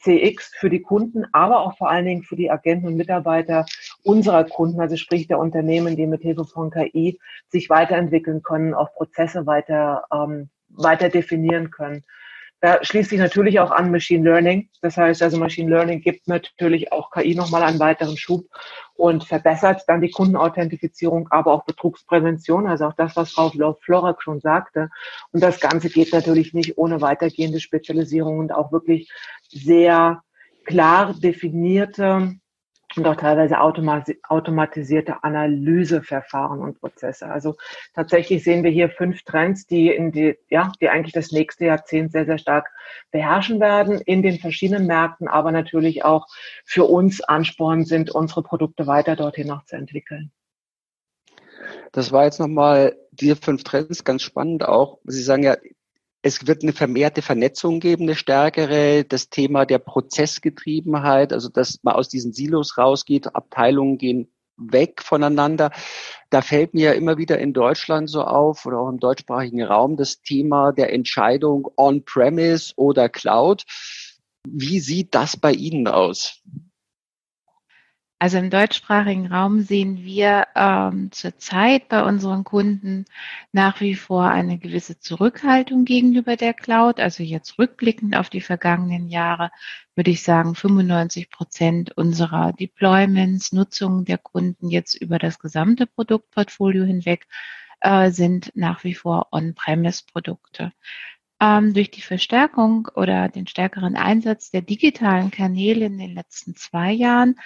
CX 0.00 0.52
für 0.58 0.70
die 0.70 0.80
Kunden, 0.80 1.26
aber 1.32 1.60
auch 1.60 1.76
vor 1.76 1.90
allen 1.90 2.06
Dingen 2.06 2.22
für 2.22 2.36
die 2.36 2.50
Agenten 2.50 2.86
und 2.86 2.96
Mitarbeiter 2.96 3.66
unserer 4.02 4.44
Kunden, 4.44 4.80
also 4.80 4.96
sprich 4.96 5.26
der 5.26 5.38
Unternehmen, 5.38 5.96
die 5.96 6.06
mit 6.06 6.22
Hilfe 6.22 6.44
von 6.44 6.70
KI 6.70 7.18
sich 7.48 7.68
weiterentwickeln 7.68 8.42
können, 8.42 8.74
auch 8.74 8.92
Prozesse 8.94 9.46
weiter, 9.46 10.04
ähm, 10.12 10.48
weiter 10.68 11.10
definieren 11.10 11.70
können. 11.70 12.04
Da 12.60 12.84
schließt 12.84 13.10
sich 13.10 13.18
natürlich 13.18 13.58
auch 13.58 13.70
an 13.70 13.90
Machine 13.90 14.22
Learning. 14.22 14.68
Das 14.82 14.96
heißt 14.96 15.22
also, 15.22 15.38
Machine 15.38 15.70
Learning 15.70 16.02
gibt 16.02 16.28
natürlich 16.28 16.92
auch 16.92 17.10
KI 17.10 17.34
nochmal 17.34 17.62
einen 17.62 17.80
weiteren 17.80 18.18
Schub 18.18 18.46
und 18.94 19.24
verbessert 19.24 19.82
dann 19.86 20.02
die 20.02 20.10
Kundenauthentifizierung, 20.10 21.28
aber 21.30 21.52
auch 21.52 21.64
Betrugsprävention, 21.64 22.66
also 22.66 22.86
auch 22.86 22.94
das, 22.94 23.16
was 23.16 23.32
Frau 23.32 23.50
Florak 23.80 24.22
schon 24.22 24.40
sagte. 24.40 24.90
Und 25.32 25.42
das 25.42 25.58
Ganze 25.60 25.88
geht 25.88 26.12
natürlich 26.12 26.52
nicht 26.52 26.76
ohne 26.76 27.00
weitergehende 27.00 27.60
Spezialisierung 27.60 28.38
und 28.38 28.52
auch 28.52 28.72
wirklich 28.72 29.10
sehr 29.48 30.22
klar 30.64 31.14
definierte 31.14 32.39
und 32.96 33.06
auch 33.06 33.16
teilweise 33.16 33.60
automatisierte 33.60 35.22
Analyseverfahren 35.22 36.60
und 36.60 36.80
Prozesse. 36.80 37.26
Also 37.26 37.56
tatsächlich 37.94 38.42
sehen 38.42 38.64
wir 38.64 38.70
hier 38.70 38.90
fünf 38.90 39.22
Trends, 39.22 39.66
die 39.66 39.88
in 39.90 40.12
die, 40.12 40.36
ja, 40.48 40.72
die 40.80 40.88
eigentlich 40.88 41.12
das 41.12 41.30
nächste 41.30 41.66
Jahrzehnt 41.66 42.12
sehr, 42.12 42.26
sehr 42.26 42.38
stark 42.38 42.70
beherrschen 43.10 43.60
werden 43.60 44.00
in 44.00 44.22
den 44.22 44.38
verschiedenen 44.38 44.86
Märkten, 44.86 45.28
aber 45.28 45.52
natürlich 45.52 46.04
auch 46.04 46.26
für 46.64 46.84
uns 46.84 47.20
Ansporn 47.20 47.84
sind, 47.84 48.10
unsere 48.10 48.42
Produkte 48.42 48.86
weiter 48.86 49.16
dorthin 49.16 49.46
noch 49.46 49.64
zu 49.64 49.76
entwickeln. 49.76 50.32
Das 51.92 52.12
war 52.12 52.24
jetzt 52.24 52.40
nochmal 52.40 52.96
diese 53.12 53.36
fünf 53.36 53.64
Trends 53.64 54.04
ganz 54.04 54.22
spannend 54.22 54.64
auch. 54.64 54.98
Sie 55.04 55.22
sagen 55.22 55.42
ja, 55.42 55.56
es 56.22 56.46
wird 56.46 56.62
eine 56.62 56.72
vermehrte 56.72 57.22
Vernetzung 57.22 57.80
geben, 57.80 58.04
eine 58.04 58.14
stärkere, 58.14 59.04
das 59.04 59.30
Thema 59.30 59.64
der 59.64 59.78
Prozessgetriebenheit, 59.78 61.32
also 61.32 61.48
dass 61.48 61.82
man 61.82 61.94
aus 61.94 62.08
diesen 62.08 62.32
Silos 62.32 62.76
rausgeht, 62.76 63.34
Abteilungen 63.34 63.96
gehen 63.96 64.30
weg 64.56 65.02
voneinander. 65.02 65.70
Da 66.28 66.42
fällt 66.42 66.74
mir 66.74 66.86
ja 66.86 66.92
immer 66.92 67.16
wieder 67.16 67.38
in 67.38 67.54
Deutschland 67.54 68.10
so 68.10 68.22
auf 68.22 68.66
oder 68.66 68.80
auch 68.80 68.90
im 68.90 69.00
deutschsprachigen 69.00 69.62
Raum 69.62 69.96
das 69.96 70.20
Thema 70.20 70.72
der 70.72 70.92
Entscheidung 70.92 71.68
on-premise 71.76 72.74
oder 72.76 73.08
Cloud. 73.08 73.64
Wie 74.46 74.80
sieht 74.80 75.14
das 75.14 75.36
bei 75.36 75.52
Ihnen 75.52 75.88
aus? 75.88 76.42
Also 78.22 78.36
im 78.36 78.50
deutschsprachigen 78.50 79.28
Raum 79.28 79.62
sehen 79.62 80.04
wir 80.04 80.46
ähm, 80.54 81.10
zurzeit 81.10 81.88
bei 81.88 82.04
unseren 82.04 82.44
Kunden 82.44 83.06
nach 83.50 83.80
wie 83.80 83.94
vor 83.94 84.28
eine 84.28 84.58
gewisse 84.58 84.98
Zurückhaltung 85.00 85.86
gegenüber 85.86 86.36
der 86.36 86.52
Cloud. 86.52 87.00
Also 87.00 87.22
jetzt 87.22 87.58
rückblickend 87.58 88.14
auf 88.14 88.28
die 88.28 88.42
vergangenen 88.42 89.08
Jahre 89.08 89.50
würde 89.94 90.10
ich 90.10 90.22
sagen, 90.22 90.54
95 90.54 91.30
Prozent 91.30 91.96
unserer 91.96 92.52
Deployments, 92.52 93.52
Nutzungen 93.52 94.04
der 94.04 94.18
Kunden 94.18 94.68
jetzt 94.68 94.94
über 94.94 95.18
das 95.18 95.38
gesamte 95.38 95.86
Produktportfolio 95.86 96.84
hinweg 96.84 97.26
äh, 97.80 98.10
sind 98.10 98.52
nach 98.54 98.84
wie 98.84 98.94
vor 98.94 99.28
On-Premise-Produkte. 99.32 100.72
Ähm, 101.40 101.72
durch 101.72 101.90
die 101.90 102.02
Verstärkung 102.02 102.88
oder 102.94 103.30
den 103.30 103.46
stärkeren 103.46 103.96
Einsatz 103.96 104.50
der 104.50 104.60
digitalen 104.60 105.30
Kanäle 105.30 105.86
in 105.86 105.96
den 105.96 106.14
letzten 106.14 106.54
zwei 106.54 106.92
Jahren 106.92 107.36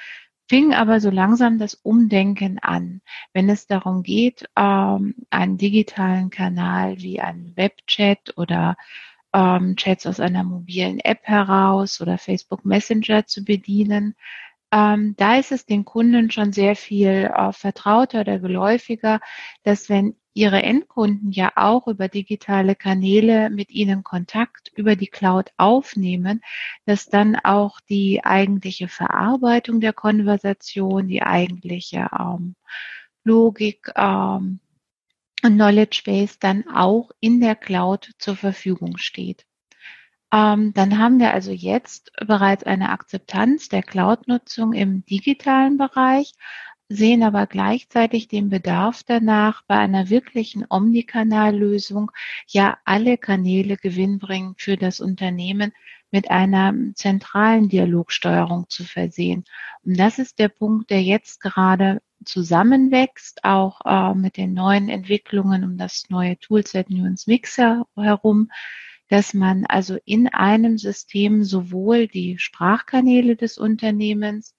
fing 0.48 0.74
aber 0.74 1.00
so 1.00 1.10
langsam 1.10 1.58
das 1.58 1.74
Umdenken 1.74 2.58
an, 2.60 3.00
wenn 3.32 3.48
es 3.48 3.66
darum 3.66 4.02
geht, 4.02 4.46
ähm, 4.56 5.14
einen 5.30 5.58
digitalen 5.58 6.30
Kanal 6.30 6.98
wie 6.98 7.20
einen 7.20 7.56
Webchat 7.56 8.36
oder 8.36 8.76
ähm, 9.32 9.76
Chats 9.76 10.06
aus 10.06 10.20
einer 10.20 10.44
mobilen 10.44 11.00
App 11.00 11.24
heraus 11.24 12.00
oder 12.00 12.18
Facebook 12.18 12.64
Messenger 12.64 13.26
zu 13.26 13.44
bedienen. 13.44 14.14
Ähm, 14.72 15.14
da 15.16 15.36
ist 15.36 15.52
es 15.52 15.66
den 15.66 15.84
Kunden 15.84 16.30
schon 16.30 16.52
sehr 16.52 16.76
viel 16.76 17.30
äh, 17.34 17.52
vertrauter 17.52 18.20
oder 18.20 18.38
geläufiger, 18.38 19.20
dass 19.62 19.88
wenn 19.88 20.16
ihre 20.34 20.62
Endkunden 20.62 21.30
ja 21.30 21.52
auch 21.54 21.86
über 21.86 22.08
digitale 22.08 22.74
Kanäle 22.74 23.50
mit 23.50 23.70
ihnen 23.70 24.02
Kontakt 24.02 24.72
über 24.76 24.96
die 24.96 25.06
Cloud 25.06 25.50
aufnehmen, 25.56 26.42
dass 26.86 27.06
dann 27.06 27.36
auch 27.36 27.80
die 27.88 28.24
eigentliche 28.24 28.88
Verarbeitung 28.88 29.80
der 29.80 29.92
Konversation, 29.92 31.06
die 31.06 31.22
eigentliche 31.22 32.08
ähm, 32.18 32.56
Logik 33.22 33.90
ähm, 33.94 34.60
und 35.44 35.54
Knowledge 35.54 36.02
Base 36.04 36.36
dann 36.40 36.68
auch 36.68 37.10
in 37.20 37.40
der 37.40 37.54
Cloud 37.54 38.10
zur 38.18 38.36
Verfügung 38.36 38.98
steht. 38.98 39.46
Ähm, 40.32 40.74
dann 40.74 40.98
haben 40.98 41.20
wir 41.20 41.32
also 41.32 41.52
jetzt 41.52 42.10
bereits 42.26 42.64
eine 42.64 42.88
Akzeptanz 42.88 43.68
der 43.68 43.84
Cloud-Nutzung 43.84 44.72
im 44.72 45.04
digitalen 45.04 45.78
Bereich, 45.78 46.32
sehen 46.88 47.22
aber 47.22 47.46
gleichzeitig 47.46 48.28
den 48.28 48.50
Bedarf 48.50 49.02
danach, 49.04 49.62
bei 49.66 49.76
einer 49.76 50.10
wirklichen 50.10 50.66
Omnikanallösung 50.68 52.10
ja 52.46 52.78
alle 52.84 53.18
Kanäle 53.18 53.76
gewinnbringend 53.76 54.60
für 54.60 54.76
das 54.76 55.00
Unternehmen 55.00 55.72
mit 56.10 56.30
einer 56.30 56.72
zentralen 56.94 57.68
Dialogsteuerung 57.68 58.66
zu 58.68 58.84
versehen. 58.84 59.44
Und 59.82 59.98
das 59.98 60.18
ist 60.18 60.38
der 60.38 60.48
Punkt, 60.48 60.90
der 60.90 61.02
jetzt 61.02 61.40
gerade 61.40 62.00
zusammenwächst, 62.24 63.44
auch 63.44 63.80
äh, 63.84 64.14
mit 64.14 64.36
den 64.36 64.54
neuen 64.54 64.88
Entwicklungen 64.88 65.64
um 65.64 65.76
das 65.76 66.04
neue 66.10 66.38
Toolset 66.38 66.90
Nuance 66.90 67.28
Mixer 67.28 67.86
herum, 67.96 68.50
dass 69.08 69.34
man 69.34 69.66
also 69.66 69.98
in 70.04 70.28
einem 70.28 70.78
System 70.78 71.44
sowohl 71.44 72.06
die 72.06 72.38
Sprachkanäle 72.38 73.36
des 73.36 73.58
Unternehmens 73.58 74.54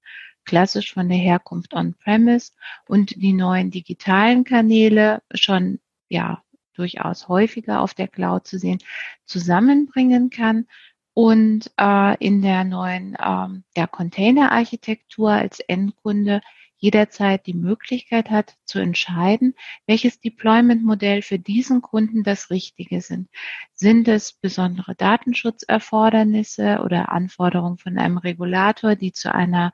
klassisch 0.45 0.93
von 0.93 1.09
der 1.09 1.17
Herkunft 1.17 1.73
on-premise 1.73 2.53
und 2.87 3.21
die 3.21 3.33
neuen 3.33 3.71
digitalen 3.71 4.43
Kanäle 4.43 5.21
schon 5.33 5.79
ja 6.07 6.43
durchaus 6.73 7.27
häufiger 7.27 7.81
auf 7.81 7.93
der 7.93 8.07
Cloud 8.07 8.47
zu 8.47 8.59
sehen, 8.59 8.79
zusammenbringen 9.25 10.29
kann 10.29 10.67
und 11.13 11.71
äh, 11.79 12.17
in 12.17 12.41
der 12.41 12.63
neuen 12.65 13.15
ähm, 13.23 13.63
der 13.75 13.87
Container-Architektur 13.87 15.31
als 15.31 15.59
Endkunde 15.61 16.41
jederzeit 16.77 17.45
die 17.47 17.53
Möglichkeit 17.53 18.29
hat 18.29 18.55
zu 18.65 18.79
entscheiden, 18.79 19.55
welches 19.87 20.19
Deployment-Modell 20.19 21.21
für 21.21 21.39
diesen 21.39 21.81
Kunden 21.81 22.23
das 22.23 22.49
richtige 22.49 23.01
sind. 23.01 23.29
Sind 23.73 24.07
es 24.07 24.33
besondere 24.33 24.93
Datenschutzerfordernisse 24.93 26.81
oder 26.83 27.11
Anforderungen 27.13 27.77
von 27.77 27.97
einem 27.97 28.17
Regulator, 28.17 28.95
die 28.95 29.13
zu 29.13 29.33
einer 29.33 29.71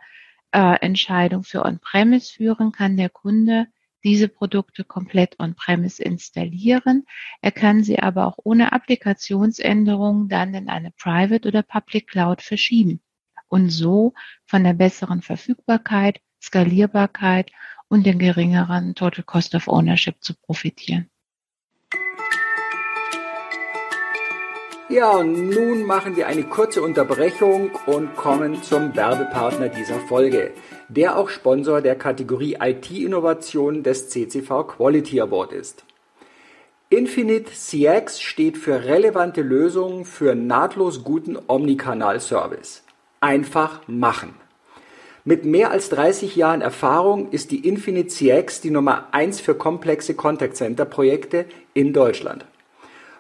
äh, 0.52 0.76
Entscheidung 0.82 1.44
für 1.44 1.66
On-Premise 1.66 2.34
führen, 2.34 2.72
kann 2.72 2.98
der 2.98 3.10
Kunde 3.10 3.68
diese 4.04 4.28
Produkte 4.28 4.84
komplett 4.84 5.40
on-premise 5.40 6.04
installieren. 6.04 7.06
Er 7.42 7.52
kann 7.52 7.84
sie 7.84 8.00
aber 8.00 8.28
auch 8.28 8.38
ohne 8.44 8.72
Applikationsänderungen 8.74 10.28
dann 10.28 10.54
in 10.54 10.70
eine 10.70 10.92
Private 10.92 11.48
oder 11.48 11.62
Public 11.62 12.08
Cloud 12.08 12.42
verschieben 12.42 13.02
und 13.48 13.70
so 13.70 14.14
von 14.46 14.64
der 14.64 14.74
besseren 14.74 15.22
Verfügbarkeit, 15.22 16.20
Skalierbarkeit 16.42 17.52
und 17.90 18.06
den 18.06 18.18
geringeren 18.18 18.96
Total 18.96 19.24
Cost 19.24 19.54
of 19.54 19.68
Ownership 19.68 20.16
zu 20.22 20.34
profitieren. 20.34 21.10
Ja, 24.92 25.12
und 25.12 25.50
nun 25.50 25.86
machen 25.86 26.18
wir 26.18 26.28
eine 26.28 26.44
kurze 26.44 26.82
Unterbrechung 26.82 27.72
und 27.86 28.14
kommen 28.18 28.62
zum 28.62 28.94
Werbepartner 28.94 29.70
dieser 29.70 30.02
Folge, 30.02 30.52
der 30.90 31.18
auch 31.18 31.30
Sponsor 31.30 31.80
der 31.80 31.96
Kategorie 31.96 32.58
IT-Innovation 32.60 33.84
des 33.84 34.10
CCV 34.10 34.68
Quality 34.68 35.22
Award 35.22 35.54
ist. 35.54 35.86
Infinite 36.90 37.54
CX 37.54 38.20
steht 38.20 38.58
für 38.58 38.84
relevante 38.84 39.42
Lösungen 39.42 40.04
für 40.04 40.36
nahtlos 40.36 41.06
guten 41.06 41.38
Omnikanal-Service. 41.48 42.84
Einfach 43.22 43.80
machen. 43.88 44.34
Mit 45.24 45.46
mehr 45.46 45.72
als 45.72 45.88
30 45.88 46.36
Jahren 46.36 46.60
Erfahrung 46.60 47.30
ist 47.32 47.52
die 47.52 47.66
Infinite 47.66 48.10
CX 48.10 48.60
die 48.60 48.72
Nummer 48.72 49.08
1 49.14 49.40
für 49.40 49.56
komplexe 49.56 50.16
Contact 50.16 50.58
Center 50.58 50.84
Projekte 50.84 51.46
in 51.74 51.94
Deutschland. 51.94 52.46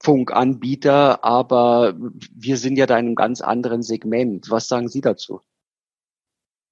Mobilfunkanbieter, 0.00 1.24
aber 1.24 1.94
wir 2.34 2.56
sind 2.56 2.76
ja 2.76 2.86
da 2.86 2.98
in 2.98 3.06
einem 3.06 3.14
ganz 3.14 3.40
anderen 3.40 3.82
Segment. 3.82 4.50
Was 4.50 4.68
sagen 4.68 4.88
Sie 4.88 5.00
dazu? 5.00 5.40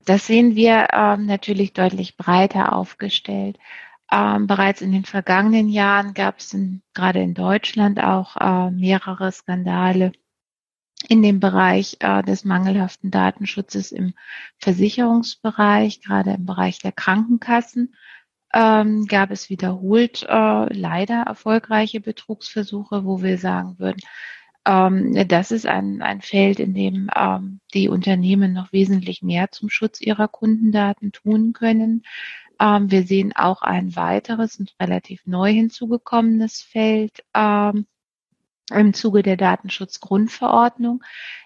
Das 0.05 0.27
sehen 0.27 0.55
wir 0.55 0.89
ähm, 0.93 1.27
natürlich 1.27 1.75
deutlich 1.75 2.17
breiter 2.17 2.73
aufgestellt. 2.73 3.59
Ähm, 4.11 4.47
bereits 4.47 4.81
in 4.81 4.93
den 4.93 5.05
vergangenen 5.05 5.69
Jahren 5.69 6.15
gab 6.15 6.39
es 6.39 6.57
gerade 6.95 7.21
in 7.21 7.35
Deutschland 7.35 8.03
auch 8.03 8.37
äh, 8.37 8.71
mehrere 8.71 9.31
Skandale 9.33 10.13
in 11.09 11.23
dem 11.23 11.41
Bereich 11.41 11.99
äh, 12.01 12.23
des 12.23 12.45
mangelhaften 12.45 13.11
Datenschutzes 13.11 13.93
im 13.93 14.15
Versicherungsbereich, 14.59 16.01
gerade 16.01 16.33
im 16.33 16.47
Bereich 16.47 16.79
der 16.79 16.93
Krankenkassen, 16.93 17.95
ähm, 18.55 19.07
gab 19.07 19.31
es 19.31 19.51
wiederholt 19.51 20.25
äh, 20.29 20.73
leider 20.73 21.23
erfolgreiche 21.23 22.01
Betrugsversuche, 22.01 23.05
wo 23.05 23.23
wir 23.23 23.39
sagen 23.39 23.79
würden, 23.79 24.01
ähm, 24.65 25.29
das 25.29 25.51
ist 25.51 25.67
ein, 25.67 26.03
ein 26.03 26.21
Feld, 26.21 26.61
in 26.61 26.75
dem 26.75 27.11
ähm, 27.17 27.61
die 27.75 27.89
Unternehmen 27.89 28.53
noch 28.53 28.73
wesentlich 28.73 29.23
mehr 29.23 29.51
zum 29.51 29.71
Schutz 29.71 30.01
ihrer 30.01 30.29
Kundendaten 30.29 31.13
tun 31.13 31.53
können. 31.53 32.03
Ähm, 32.61 32.91
wir 32.91 33.05
sehen 33.05 33.35
auch 33.35 33.63
ein 33.63 33.97
weiteres 33.97 34.59
und 34.59 34.75
relativ 34.81 35.23
neu 35.27 35.53
hinzugekommenes 35.53 36.63
Feld, 36.63 37.25
ähm, 37.35 37.87
im 38.71 38.93
Zuge 38.93 39.23
der 39.23 39.37
Datenschutzgrundverordnung, 39.37 41.03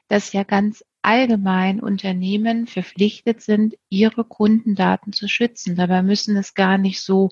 dass 0.09 0.33
ja 0.33 0.43
ganz 0.43 0.85
allgemein 1.03 1.81
Unternehmen 1.81 2.67
verpflichtet 2.67 3.43
sind, 3.43 3.75
ihre 3.89 4.25
Kundendaten 4.25 5.13
zu 5.13 5.29
schützen. 5.29 5.77
Dabei 5.77 6.03
müssen 6.03 6.37
es 6.37 6.55
gar 6.55 6.79
nicht 6.79 7.01
so 7.01 7.29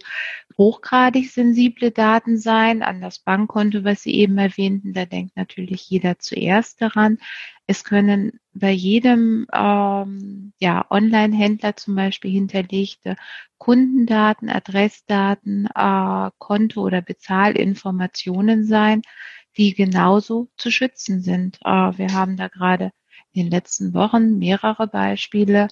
hochgradig 0.59 1.31
sensible 1.31 1.91
Daten 1.91 2.37
sein. 2.37 2.83
An 2.83 3.01
das 3.01 3.21
Bankkonto, 3.21 3.85
was 3.85 4.03
Sie 4.03 4.15
eben 4.15 4.39
erwähnten, 4.39 4.93
da 4.93 5.05
denkt 5.05 5.37
natürlich 5.37 5.89
jeder 5.89 6.19
zuerst 6.19 6.83
daran. 6.83 7.19
Es 7.67 7.85
können 7.85 8.41
bei 8.53 8.73
jedem 8.73 9.47
ähm, 9.53 10.53
ja, 10.59 10.85
Online-Händler 10.91 11.77
zum 11.77 11.95
Beispiel 11.95 12.33
hinterlegte 12.33 13.17
Kundendaten, 13.59 14.49
Adressdaten, 14.51 15.67
äh, 15.75 16.31
Konto- 16.39 16.83
oder 16.83 17.03
Bezahlinformationen 17.03 18.65
sein 18.65 19.03
die 19.57 19.75
genauso 19.75 20.49
zu 20.57 20.71
schützen 20.71 21.21
sind. 21.23 21.59
Äh, 21.65 21.69
wir 21.99 22.13
haben 22.13 22.37
da 22.37 22.49
gerade 22.49 22.93
in 23.33 23.45
den 23.45 23.51
letzten 23.51 23.95
Wochen 23.95 24.39
mehrere 24.39 24.87
Beispiele 24.87 25.69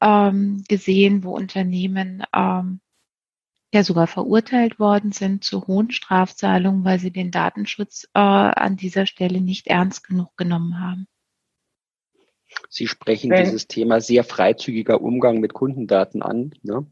ähm, 0.00 0.64
gesehen, 0.68 1.24
wo 1.24 1.34
Unternehmen 1.34 2.22
ähm, 2.34 2.80
ja 3.72 3.82
sogar 3.82 4.06
verurteilt 4.06 4.78
worden 4.78 5.12
sind 5.12 5.44
zu 5.44 5.66
hohen 5.66 5.90
Strafzahlungen, 5.90 6.84
weil 6.84 6.98
sie 6.98 7.10
den 7.10 7.30
Datenschutz 7.30 8.04
äh, 8.14 8.20
an 8.20 8.76
dieser 8.76 9.06
Stelle 9.06 9.40
nicht 9.40 9.66
ernst 9.66 10.06
genug 10.06 10.36
genommen 10.36 10.80
haben. 10.80 11.06
Sie 12.68 12.86
sprechen 12.86 13.30
Wenn, 13.30 13.44
dieses 13.44 13.66
Thema 13.66 14.00
sehr 14.00 14.22
freizügiger 14.22 15.00
Umgang 15.00 15.40
mit 15.40 15.54
Kundendaten 15.54 16.22
an. 16.22 16.54
Ne? 16.62 16.86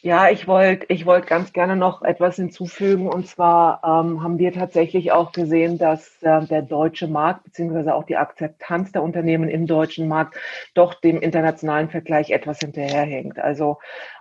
Ja, 0.00 0.30
ich 0.30 0.46
wollte 0.46 0.86
ich 0.90 1.06
wollt 1.06 1.26
ganz 1.26 1.52
gerne 1.52 1.74
noch 1.74 2.02
etwas 2.02 2.36
hinzufügen. 2.36 3.08
Und 3.08 3.26
zwar 3.26 3.82
ähm, 3.82 4.22
haben 4.22 4.38
wir 4.38 4.52
tatsächlich 4.52 5.10
auch 5.10 5.32
gesehen, 5.32 5.76
dass 5.76 6.22
äh, 6.22 6.46
der 6.46 6.62
deutsche 6.62 7.08
Markt 7.08 7.42
beziehungsweise 7.42 7.94
auch 7.96 8.04
die 8.04 8.16
Akzeptanz 8.16 8.92
der 8.92 9.02
Unternehmen 9.02 9.48
im 9.48 9.66
deutschen 9.66 10.06
Markt 10.06 10.36
doch 10.74 10.94
dem 10.94 11.20
internationalen 11.20 11.90
Vergleich 11.90 12.30
etwas 12.30 12.60
hinterherhängt. 12.60 13.40
Also 13.40 13.78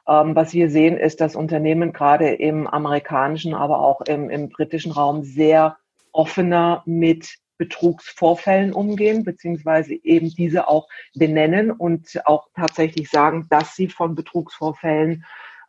ähm, 0.08 0.36
was 0.36 0.54
wir 0.54 0.72
sehen, 0.72 0.98
ist, 0.98 1.22
dass 1.22 1.36
Unternehmen 1.36 1.94
gerade 1.94 2.30
im 2.30 2.66
amerikanischen, 2.66 3.54
aber 3.54 3.82
auch 3.82 4.02
im, 4.02 4.32
im 4.32 4.50
britischen 4.50 4.92
Raum 4.92 5.24
sehr 5.24 5.78
offener 6.12 6.82
mit 6.88 7.38
Betrugsvorfällen 7.60 8.74
umgehen, 8.74 9.24
beziehungsweise 9.24 9.94
eben 9.94 10.30
diese 10.32 10.68
auch 10.68 10.88
benennen 11.14 11.70
und 11.70 12.20
auch 12.26 12.48
tatsächlich 12.56 13.12
sagen, 13.12 13.46
dass 13.52 13.76
sie 13.76 13.90
von 13.90 14.16
Betrugsvorfällen 14.16 15.24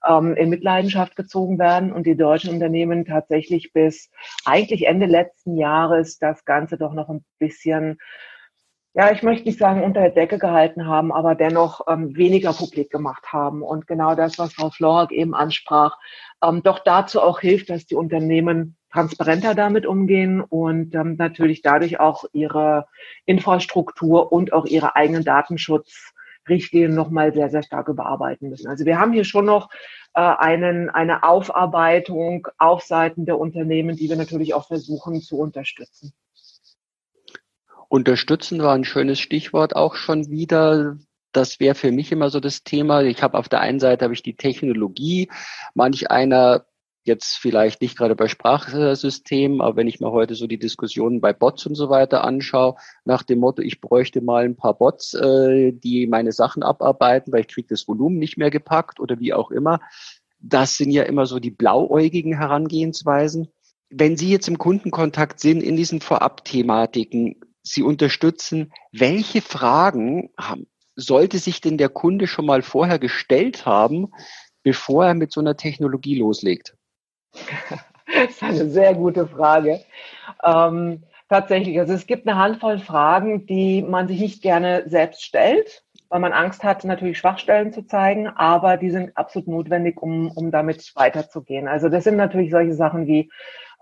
ähm, 0.07 0.35
in 0.35 0.51
Mitleidenschaft 0.51 1.17
gezogen 1.17 1.59
werden 1.59 1.93
und 1.93 2.07
die 2.07 2.17
deutschen 2.17 2.53
Unternehmen 2.53 3.05
tatsächlich 3.05 3.73
bis 3.73 4.11
eigentlich 4.45 4.87
Ende 4.87 5.07
letzten 5.07 5.57
Jahres 5.57 6.19
das 6.19 6.45
Ganze 6.45 6.77
doch 6.79 6.93
noch 6.93 7.09
ein 7.09 7.25
bisschen 7.39 7.99
ja, 8.95 9.13
ich 9.13 9.23
möchte 9.23 9.47
nicht 9.47 9.61
sagen 9.61 9.85
unter 9.85 10.01
der 10.01 10.11
Decke 10.11 10.39
gehalten 10.39 10.87
haben, 10.87 11.13
aber 11.13 11.37
dennoch 11.37 11.83
ähm, 11.87 12.17
weniger 12.17 12.53
publik 12.53 12.91
gemacht 12.91 13.33
haben. 13.33 13.63
Und 13.63 13.87
genau 13.87 14.17
das, 14.17 14.41
was 14.41 14.55
Frau 14.55 14.71
Florak 14.71 15.13
eben 15.13 15.37
ansprach, 15.37 15.97
ähm, 16.43 16.65
doch 16.65 16.81
dazu 16.81 17.21
auch 17.21 17.39
hilft, 17.39 17.71
dass 17.71 17.87
die 17.87 17.95
Unternehmen 17.95 18.77
transparenter 18.91 19.55
damit 19.55 19.87
umgehen 19.87 20.41
und 20.41 20.97
ähm, 20.97 21.15
natürlich 21.17 21.63
dadurch 21.63 22.01
auch 22.01 22.25
ihre 22.33 22.87
Infrastruktur 23.25 24.33
und 24.33 24.53
auch 24.53 24.65
ihre 24.65 24.97
eigenen 24.97 25.23
Datenschutz 25.23 26.13
Richtlinien 26.49 26.95
nochmal 26.95 27.33
sehr, 27.33 27.51
sehr 27.51 27.63
stark 27.63 27.89
überarbeiten 27.89 28.49
müssen. 28.51 28.69
Also 28.69 28.85
wir 28.85 28.99
haben 28.99 29.13
hier 29.13 29.25
schon 29.25 29.45
noch 29.45 29.71
äh, 30.15 30.21
einen, 30.21 30.91
eine 30.91 31.23
Aufarbeitung 31.23 32.49
auf 32.59 32.83
Seiten 32.83 33.27
der 33.27 33.39
Unternehmen, 33.39 33.97
die 33.97 34.09
wir 34.09 34.17
natürlich 34.17 34.55
auch 34.55 34.67
versuchen 34.67 35.21
zu 35.21 35.39
unterstützen. 35.39 36.13
Unterstützen 37.89 38.61
war 38.61 38.75
ein 38.75 38.85
schönes 38.85 39.19
Stichwort 39.19 39.75
auch 39.75 39.95
schon 39.95 40.31
wieder. 40.31 40.99
Das 41.33 41.61
wäre 41.61 41.75
für 41.75 41.93
mich 41.93 42.13
immer 42.13 42.31
so 42.31 42.41
das 42.41 42.63
Thema. 42.63 43.03
Ich 43.03 43.23
habe 43.23 43.39
auf 43.39 43.49
der 43.49 43.61
einen 43.61 43.81
Seite 43.81 44.05
habe 44.05 44.15
ich 44.15 44.23
die 44.23 44.37
Technologie. 44.37 45.31
Manch 45.75 46.11
einer 46.11 46.67
jetzt 47.05 47.37
vielleicht 47.37 47.81
nicht 47.81 47.97
gerade 47.97 48.15
bei 48.15 48.29
Sprachsystemen, 48.29 49.61
aber 49.61 49.77
wenn 49.77 49.89
ich 49.89 50.01
mir 50.01 50.13
heute 50.13 50.35
so 50.35 50.47
die 50.47 50.59
Diskussionen 50.59 51.21
bei 51.21 51.33
Bots 51.33 51.67
und 51.67 51.75
so 51.75 51.91
weiter 51.91 52.25
anschaue, 52.25 52.77
nach 53.05 53.23
dem 53.23 53.41
Motto, 53.41 53.63
ich 53.63 53.81
bräuchte 53.81 54.21
mal 54.21 54.45
ein 54.45 54.57
paar 54.57 54.75
Bots, 54.75 55.15
äh, 55.15 55.73
die 55.73 56.07
meine 56.07 56.33
Sachen 56.33 56.63
abarbeiten, 56.63 57.33
weil 57.33 57.41
ich 57.41 57.49
kriege 57.49 57.69
das 57.69 57.89
Volumen 57.89 58.19
nicht 58.19 58.37
mehr 58.37 58.51
gepackt 58.51 59.01
oder 59.01 59.19
wie 59.19 59.33
auch 59.33 59.51
immer. 59.51 59.81
Das 60.41 60.77
sind 60.77 60.91
ja 60.91 61.03
immer 61.03 61.27
so 61.27 61.41
die 61.41 61.51
blauäugigen 61.51 62.37
Herangehensweisen. 62.37 63.49
Wenn 63.91 64.17
Sie 64.17 64.31
jetzt 64.31 64.49
im 64.49 64.59
Kundenkontakt 64.59 65.41
sind, 65.41 65.63
in 65.63 65.77
diesen 65.77 66.01
Vorab-Thematiken, 66.01 67.41
Sie 67.63 67.83
unterstützen, 67.83 68.73
welche 68.93 69.41
Fragen 69.41 70.31
haben, 70.39 70.67
sollte 70.95 71.39
sich 71.39 71.61
denn 71.61 71.79
der 71.79 71.89
Kunde 71.89 72.27
schon 72.27 72.47
mal 72.47 72.63
vorher 72.63 72.99
gestellt 72.99 73.67
haben, 73.67 74.09
bevor 74.63 75.07
er 75.07 75.15
mit 75.15 75.33
so 75.33 75.41
einer 75.41 75.57
Technologie 75.57 76.19
loslegt? 76.19 76.78
Das 77.35 78.31
ist 78.31 78.43
eine 78.43 78.71
sehr 78.71 78.95
gute 78.95 79.27
Frage. 79.27 79.81
Ähm, 80.43 81.03
tatsächlich, 81.29 81.79
also 81.79 81.93
es 81.93 82.07
gibt 82.07 82.27
eine 82.27 82.39
Handvoll 82.39 82.79
Fragen, 82.79 83.47
die 83.47 83.83
man 83.83 84.09
sich 84.09 84.21
nicht 84.21 84.43
gerne 84.43 84.85
selbst 84.87 85.23
stellt, 85.23 85.85
weil 86.09 86.21
man 86.21 86.33
Angst 86.33 86.65
hat, 86.65 86.85
natürlich 86.85 87.19
Schwachstellen 87.19 87.73
zu 87.73 87.83
zeigen, 87.87 88.29
aber 88.29 88.77
die 88.77 88.91
sind 88.91 89.17
absolut 89.17 89.49
notwendig, 89.49 90.01
um, 90.01 90.31
um 90.31 90.51
damit 90.51 90.93
weiterzugehen. 90.95 91.69
Also 91.69 91.89
das 91.89 92.05
sind 92.05 92.17
natürlich 92.17 92.51
solche 92.51 92.75
Sachen 92.75 93.07
wie, 93.07 93.31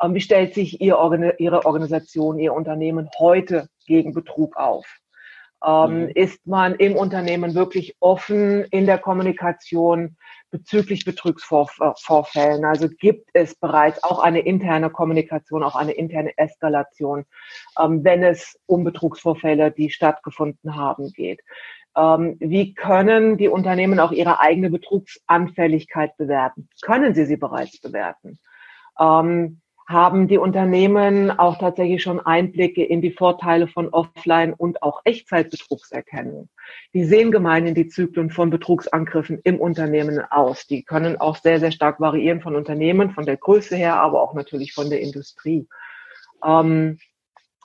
ähm, 0.02 0.14
wie 0.14 0.20
stellt 0.20 0.54
sich 0.54 0.80
ihr 0.80 0.98
Organ 0.98 1.32
Ihre 1.38 1.64
Organisation, 1.64 2.38
Ihr 2.38 2.52
Unternehmen 2.52 3.08
heute 3.18 3.68
gegen 3.86 4.12
Betrug 4.12 4.56
auf? 4.56 4.86
Ähm, 5.64 6.02
mhm. 6.04 6.08
Ist 6.14 6.46
man 6.46 6.74
im 6.74 6.96
Unternehmen 6.96 7.54
wirklich 7.54 7.96
offen 8.00 8.64
in 8.64 8.86
der 8.86 8.98
Kommunikation? 8.98 10.16
bezüglich 10.50 11.04
Betrugsvorfällen. 11.04 12.64
Also 12.64 12.88
gibt 12.88 13.28
es 13.32 13.54
bereits 13.56 14.02
auch 14.02 14.20
eine 14.20 14.40
interne 14.40 14.90
Kommunikation, 14.90 15.62
auch 15.62 15.76
eine 15.76 15.92
interne 15.92 16.36
Eskalation, 16.36 17.24
ähm, 17.78 18.04
wenn 18.04 18.22
es 18.22 18.58
um 18.66 18.84
Betrugsvorfälle, 18.84 19.70
die 19.70 19.90
stattgefunden 19.90 20.76
haben, 20.76 21.12
geht. 21.12 21.40
Ähm, 21.96 22.36
wie 22.40 22.74
können 22.74 23.36
die 23.38 23.48
Unternehmen 23.48 24.00
auch 24.00 24.12
ihre 24.12 24.40
eigene 24.40 24.70
Betrugsanfälligkeit 24.70 26.16
bewerten? 26.16 26.68
Können 26.82 27.14
sie 27.14 27.26
sie 27.26 27.36
bereits 27.36 27.80
bewerten? 27.80 28.38
Ähm, 28.98 29.60
haben 29.86 30.26
die 30.26 30.38
Unternehmen 30.38 31.30
auch 31.30 31.58
tatsächlich 31.58 32.02
schon 32.02 32.18
Einblicke 32.18 32.84
in 32.84 33.00
die 33.00 33.12
Vorteile 33.12 33.68
von 33.68 33.88
Offline- 33.90 34.52
und 34.52 34.82
auch 34.82 35.00
Echtzeitbetrugserkennung. 35.04 36.48
Die 36.92 37.04
sehen 37.04 37.30
gemeinhin 37.30 37.74
die 37.74 37.86
Zyklen 37.86 38.30
von 38.30 38.50
Betrugsangriffen 38.50 39.40
im 39.44 39.60
Unternehmen 39.60 40.20
aus. 40.30 40.66
Die 40.66 40.82
können 40.82 41.16
auch 41.20 41.36
sehr, 41.36 41.60
sehr 41.60 41.70
stark 41.70 42.00
variieren 42.00 42.40
von 42.40 42.56
Unternehmen, 42.56 43.12
von 43.12 43.26
der 43.26 43.36
Größe 43.36 43.76
her, 43.76 44.00
aber 44.00 44.22
auch 44.22 44.34
natürlich 44.34 44.72
von 44.72 44.90
der 44.90 45.00
Industrie. 45.00 45.68
Ähm, 46.44 46.98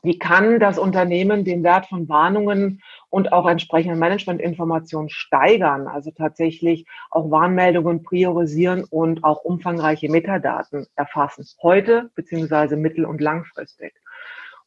wie 0.04 0.18
kann 0.18 0.60
das 0.60 0.80
Unternehmen 0.80 1.46
den 1.46 1.64
Wert 1.64 1.86
von 1.86 2.10
Warnungen 2.10 2.82
und 3.10 3.32
auch 3.34 3.48
entsprechende 3.48 3.96
Managementinformationen 3.96 5.10
steigern? 5.10 5.88
Also 5.88 6.10
tatsächlich 6.12 6.88
auch 7.12 7.30
Warnmeldungen 7.30 8.02
priorisieren 8.02 8.84
und 8.84 9.24
auch 9.24 9.44
umfangreiche 9.44 10.10
Metadaten 10.10 10.88
erfassen. 10.96 11.46
Heute 11.62 12.10
beziehungsweise 12.16 12.78
mittel- 12.78 13.06
und 13.06 13.22
langfristig. 13.22 13.94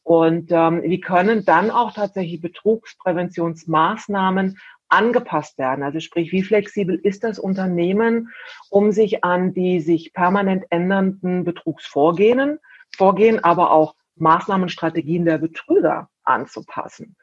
Und 0.03 0.51
ähm, 0.51 0.83
wie 0.83 1.01
können 1.01 1.43
dann 1.45 1.69
auch 1.71 1.91
tatsächlich 1.91 2.39
Betrugspräventionsmaßnahmen 2.39 4.57
angepasst 4.87 5.57
werden? 5.57 5.83
Also 5.83 5.99
sprich, 5.99 6.31
wie 6.31 6.43
flexibel 6.43 6.95
ist 6.95 7.25
das 7.25 7.39
Unternehmen, 7.39 8.29
um 8.69 8.91
sich 8.91 9.23
an 9.23 9.53
die 9.53 9.79
sich 9.81 10.13
permanent 10.13 10.65
ändernden 10.69 11.43
Betrugsvorgehen, 11.43 12.59
Vorgehen, 12.95 13.43
aber 13.43 13.71
auch 13.71 13.95
Maßnahmen, 14.15 14.69
Strategien 14.69 15.25
der 15.25 15.37
Betrüger 15.37 16.09
anzupassen. 16.23 17.15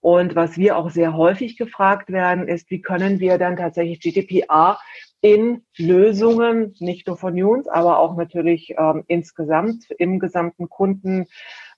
Und 0.00 0.36
was 0.36 0.56
wir 0.56 0.76
auch 0.76 0.90
sehr 0.90 1.14
häufig 1.14 1.56
gefragt 1.56 2.10
werden, 2.10 2.46
ist, 2.46 2.70
wie 2.70 2.80
können 2.80 3.18
wir 3.18 3.38
dann 3.38 3.56
tatsächlich 3.56 4.00
GDPR 4.00 4.78
in 5.20 5.64
Lösungen, 5.76 6.74
nicht 6.78 7.06
nur 7.06 7.16
von 7.16 7.42
uns, 7.42 7.66
aber 7.66 7.98
auch 7.98 8.16
natürlich 8.16 8.74
ähm, 8.78 9.02
insgesamt 9.08 9.90
im 9.98 10.20
gesamten 10.20 10.68
Kunden 10.68 11.26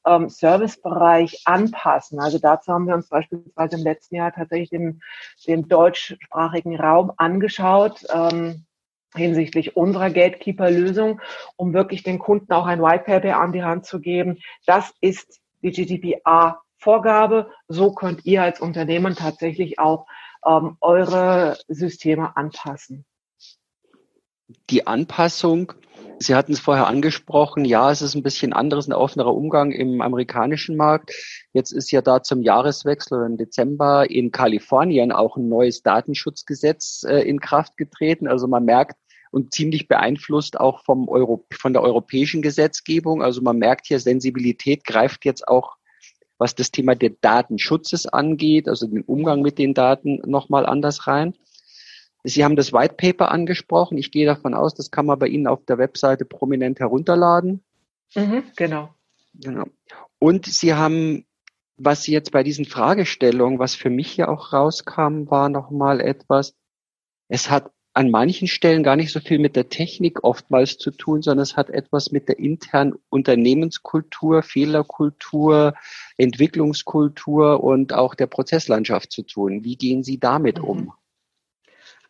ähm, 0.04 0.28
Servicebereich 0.28 1.42
anpassen. 1.46 2.20
Also 2.20 2.38
dazu 2.38 2.72
haben 2.72 2.86
wir 2.86 2.94
uns 2.94 3.08
beispielsweise 3.08 3.76
im 3.76 3.82
letzten 3.82 4.16
Jahr 4.16 4.32
tatsächlich 4.32 4.70
den, 4.70 5.00
den 5.46 5.68
deutschsprachigen 5.68 6.78
Raum 6.78 7.12
angeschaut. 7.16 8.04
Ähm, 8.12 8.66
hinsichtlich 9.14 9.76
unserer 9.76 10.10
Gatekeeper-Lösung, 10.10 11.20
um 11.56 11.72
wirklich 11.72 12.02
den 12.02 12.18
Kunden 12.18 12.52
auch 12.52 12.66
ein 12.66 12.82
White 12.82 13.04
Paper 13.04 13.38
an 13.38 13.52
die 13.52 13.62
Hand 13.62 13.86
zu 13.86 14.00
geben. 14.00 14.38
Das 14.66 14.92
ist 15.00 15.40
die 15.62 15.70
GDPR-Vorgabe. 15.70 17.50
So 17.68 17.92
könnt 17.92 18.24
ihr 18.24 18.42
als 18.42 18.60
Unternehmen 18.60 19.14
tatsächlich 19.14 19.78
auch 19.78 20.06
ähm, 20.46 20.76
eure 20.80 21.58
Systeme 21.68 22.36
anpassen. 22.36 23.04
Die 24.70 24.86
Anpassung, 24.86 25.72
Sie 26.20 26.34
hatten 26.34 26.52
es 26.52 26.60
vorher 26.60 26.88
angesprochen, 26.88 27.64
ja, 27.64 27.90
es 27.92 28.02
ist 28.02 28.16
ein 28.16 28.24
bisschen 28.24 28.52
anderes, 28.52 28.88
ein 28.88 28.92
offenerer 28.92 29.34
Umgang 29.34 29.70
im 29.70 30.00
amerikanischen 30.00 30.76
Markt. 30.76 31.12
Jetzt 31.52 31.70
ist 31.70 31.92
ja 31.92 32.02
da 32.02 32.22
zum 32.22 32.42
Jahreswechsel 32.42 33.24
im 33.24 33.36
Dezember 33.36 34.10
in 34.10 34.32
Kalifornien 34.32 35.12
auch 35.12 35.36
ein 35.36 35.48
neues 35.48 35.82
Datenschutzgesetz 35.82 37.04
äh, 37.08 37.20
in 37.20 37.40
Kraft 37.40 37.76
getreten. 37.76 38.26
Also 38.26 38.48
man 38.48 38.64
merkt, 38.64 38.96
und 39.30 39.52
ziemlich 39.52 39.88
beeinflusst 39.88 40.58
auch 40.58 40.84
vom 40.84 41.08
Euro, 41.08 41.46
von 41.52 41.72
der 41.72 41.82
europäischen 41.82 42.42
Gesetzgebung. 42.42 43.22
Also 43.22 43.42
man 43.42 43.58
merkt 43.58 43.86
hier, 43.86 44.00
Sensibilität 44.00 44.84
greift 44.84 45.24
jetzt 45.24 45.46
auch, 45.46 45.76
was 46.38 46.54
das 46.54 46.70
Thema 46.70 46.94
der 46.94 47.10
Datenschutzes 47.20 48.06
angeht, 48.06 48.68
also 48.68 48.86
den 48.86 49.02
Umgang 49.02 49.42
mit 49.42 49.58
den 49.58 49.74
Daten 49.74 50.20
nochmal 50.24 50.66
anders 50.66 51.06
rein. 51.06 51.34
Sie 52.28 52.44
haben 52.44 52.56
das 52.56 52.72
White 52.72 52.94
Paper 52.96 53.30
angesprochen. 53.30 53.98
Ich 53.98 54.10
gehe 54.10 54.26
davon 54.26 54.54
aus, 54.54 54.74
das 54.74 54.90
kann 54.90 55.06
man 55.06 55.18
bei 55.18 55.28
Ihnen 55.28 55.46
auf 55.46 55.64
der 55.64 55.78
Webseite 55.78 56.24
prominent 56.24 56.80
herunterladen. 56.80 57.62
Mhm, 58.14 58.44
genau. 58.56 58.94
Genau. 59.34 59.64
Und 60.18 60.46
Sie 60.46 60.74
haben, 60.74 61.24
was 61.76 62.02
Sie 62.02 62.12
jetzt 62.12 62.32
bei 62.32 62.42
diesen 62.42 62.64
Fragestellungen, 62.64 63.58
was 63.58 63.74
für 63.74 63.90
mich 63.90 64.10
hier 64.10 64.28
auch 64.28 64.52
rauskam, 64.52 65.30
war 65.30 65.48
nochmal 65.48 66.00
etwas, 66.00 66.54
es 67.28 67.50
hat 67.50 67.70
an 67.94 68.10
manchen 68.10 68.46
Stellen 68.46 68.82
gar 68.82 68.96
nicht 68.96 69.12
so 69.12 69.20
viel 69.20 69.38
mit 69.38 69.56
der 69.56 69.70
Technik 69.70 70.22
oftmals 70.22 70.78
zu 70.78 70.90
tun, 70.90 71.22
sondern 71.22 71.42
es 71.42 71.56
hat 71.56 71.68
etwas 71.70 72.12
mit 72.12 72.28
der 72.28 72.38
internen 72.38 72.94
Unternehmenskultur, 73.08 74.42
Fehlerkultur, 74.42 75.74
Entwicklungskultur 76.16 77.62
und 77.62 77.92
auch 77.92 78.14
der 78.14 78.26
Prozesslandschaft 78.26 79.10
zu 79.10 79.22
tun. 79.22 79.64
Wie 79.64 79.76
gehen 79.76 80.04
Sie 80.04 80.18
damit 80.20 80.60
um? 80.60 80.92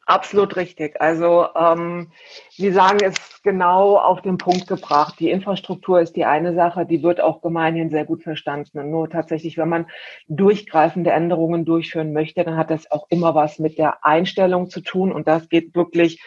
Absolut 0.09 0.57
richtig. 0.57 0.99
Also 1.03 1.49
ähm, 1.55 2.11
Sie 2.49 2.73
sagen 2.73 2.99
es 3.05 3.42
genau 3.42 3.99
auf 3.99 4.23
den 4.23 4.38
Punkt 4.38 4.66
gebracht. 4.66 5.21
Die 5.21 5.29
Infrastruktur 5.31 6.01
ist 6.01 6.16
die 6.16 6.25
eine 6.25 6.55
Sache, 6.55 6.87
die 6.87 7.03
wird 7.03 7.21
auch 7.21 7.42
gemeinhin 7.42 7.90
sehr 7.90 8.07
gut 8.07 8.23
verstanden. 8.23 8.79
Und 8.79 8.90
nur 8.90 9.11
tatsächlich, 9.11 9.59
wenn 9.59 9.68
man 9.68 9.87
durchgreifende 10.27 11.11
Änderungen 11.11 11.66
durchführen 11.66 12.14
möchte, 12.14 12.42
dann 12.42 12.57
hat 12.57 12.71
das 12.71 12.90
auch 12.90 13.07
immer 13.11 13.35
was 13.35 13.59
mit 13.59 13.77
der 13.77 14.03
Einstellung 14.03 14.71
zu 14.71 14.81
tun. 14.81 15.12
Und 15.12 15.29
das 15.29 15.51
geht 15.51 15.75
wirklich 15.75 16.23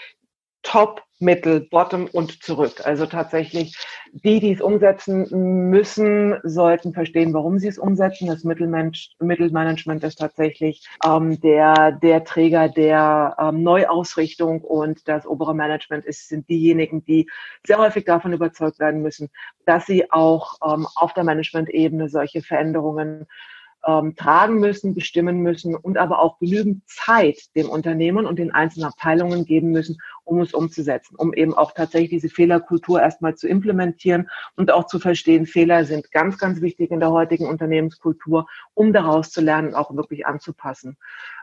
top 0.64 1.04
Mittel, 1.22 1.68
Bottom 1.70 2.08
und 2.08 2.44
zurück. 2.44 2.82
Also 2.84 3.06
tatsächlich, 3.06 3.78
die, 4.12 4.40
die 4.40 4.54
es 4.54 4.62
umsetzen 4.62 5.70
müssen, 5.70 6.40
sollten 6.44 6.94
verstehen, 6.94 7.34
warum 7.34 7.60
sie 7.60 7.68
es 7.68 7.78
umsetzen. 7.78 8.28
Das 8.28 8.44
Mittelmanagement 8.44 10.04
ist 10.04 10.18
tatsächlich 10.18 10.84
ähm, 11.06 11.40
der, 11.40 11.92
der 11.92 12.24
Träger 12.24 12.70
der 12.70 13.36
ähm, 13.40 13.62
Neuausrichtung 13.62 14.62
und 14.62 15.08
das 15.08 15.28
obere 15.28 15.54
Management 15.54 16.06
ist, 16.06 16.28
sind 16.28 16.50
diejenigen, 16.50 17.06
die 17.06 17.30
sehr 17.68 17.78
häufig 17.78 18.06
davon 18.06 18.34
überzeugt 18.34 18.80
werden 18.80 19.04
müssen, 19.04 19.30
dass 19.66 19.86
sie 19.86 20.12
auch 20.12 20.56
ähm, 20.66 20.88
auf 20.96 21.14
der 21.14 21.24
Management-Ebene 21.24 22.10
solche 22.10 22.42
Veränderungen 22.42 23.28
ähm, 23.86 24.16
tragen 24.16 24.60
müssen, 24.60 24.94
bestimmen 24.94 25.40
müssen 25.40 25.76
und 25.76 25.98
aber 25.98 26.20
auch 26.20 26.40
genügend 26.40 26.88
Zeit 26.88 27.56
dem 27.56 27.70
Unternehmen 27.70 28.26
und 28.26 28.40
den 28.40 28.52
einzelnen 28.52 28.88
Abteilungen 28.88 29.46
geben 29.46 29.72
müssen, 29.72 29.98
um 30.24 30.42
es 30.42 30.54
umzusetzen, 30.54 31.16
um 31.16 31.34
eben 31.34 31.54
auch 31.54 31.74
tatsächlich 31.74 32.10
diese 32.10 32.30
Fehlerkultur 32.30 33.02
erstmal 33.02 33.36
zu 33.36 33.48
implementieren 33.48 34.30
und 34.56 34.72
auch 34.72 34.88
zu 34.88 35.00
verstehen, 35.00 35.46
Fehler 35.46 35.86
sind 35.86 36.12
ganz, 36.12 36.38
ganz 36.38 36.62
wichtig 36.62 36.92
in 36.92 37.00
der 37.00 37.12
heutigen 37.12 37.48
Unternehmenskultur, 37.48 38.48
um 38.74 38.94
daraus 38.94 39.32
zu 39.32 39.42
lernen 39.42 39.70
und 39.70 39.76
auch 39.76 39.96
wirklich 39.96 40.26
anzupassen. 40.26 40.98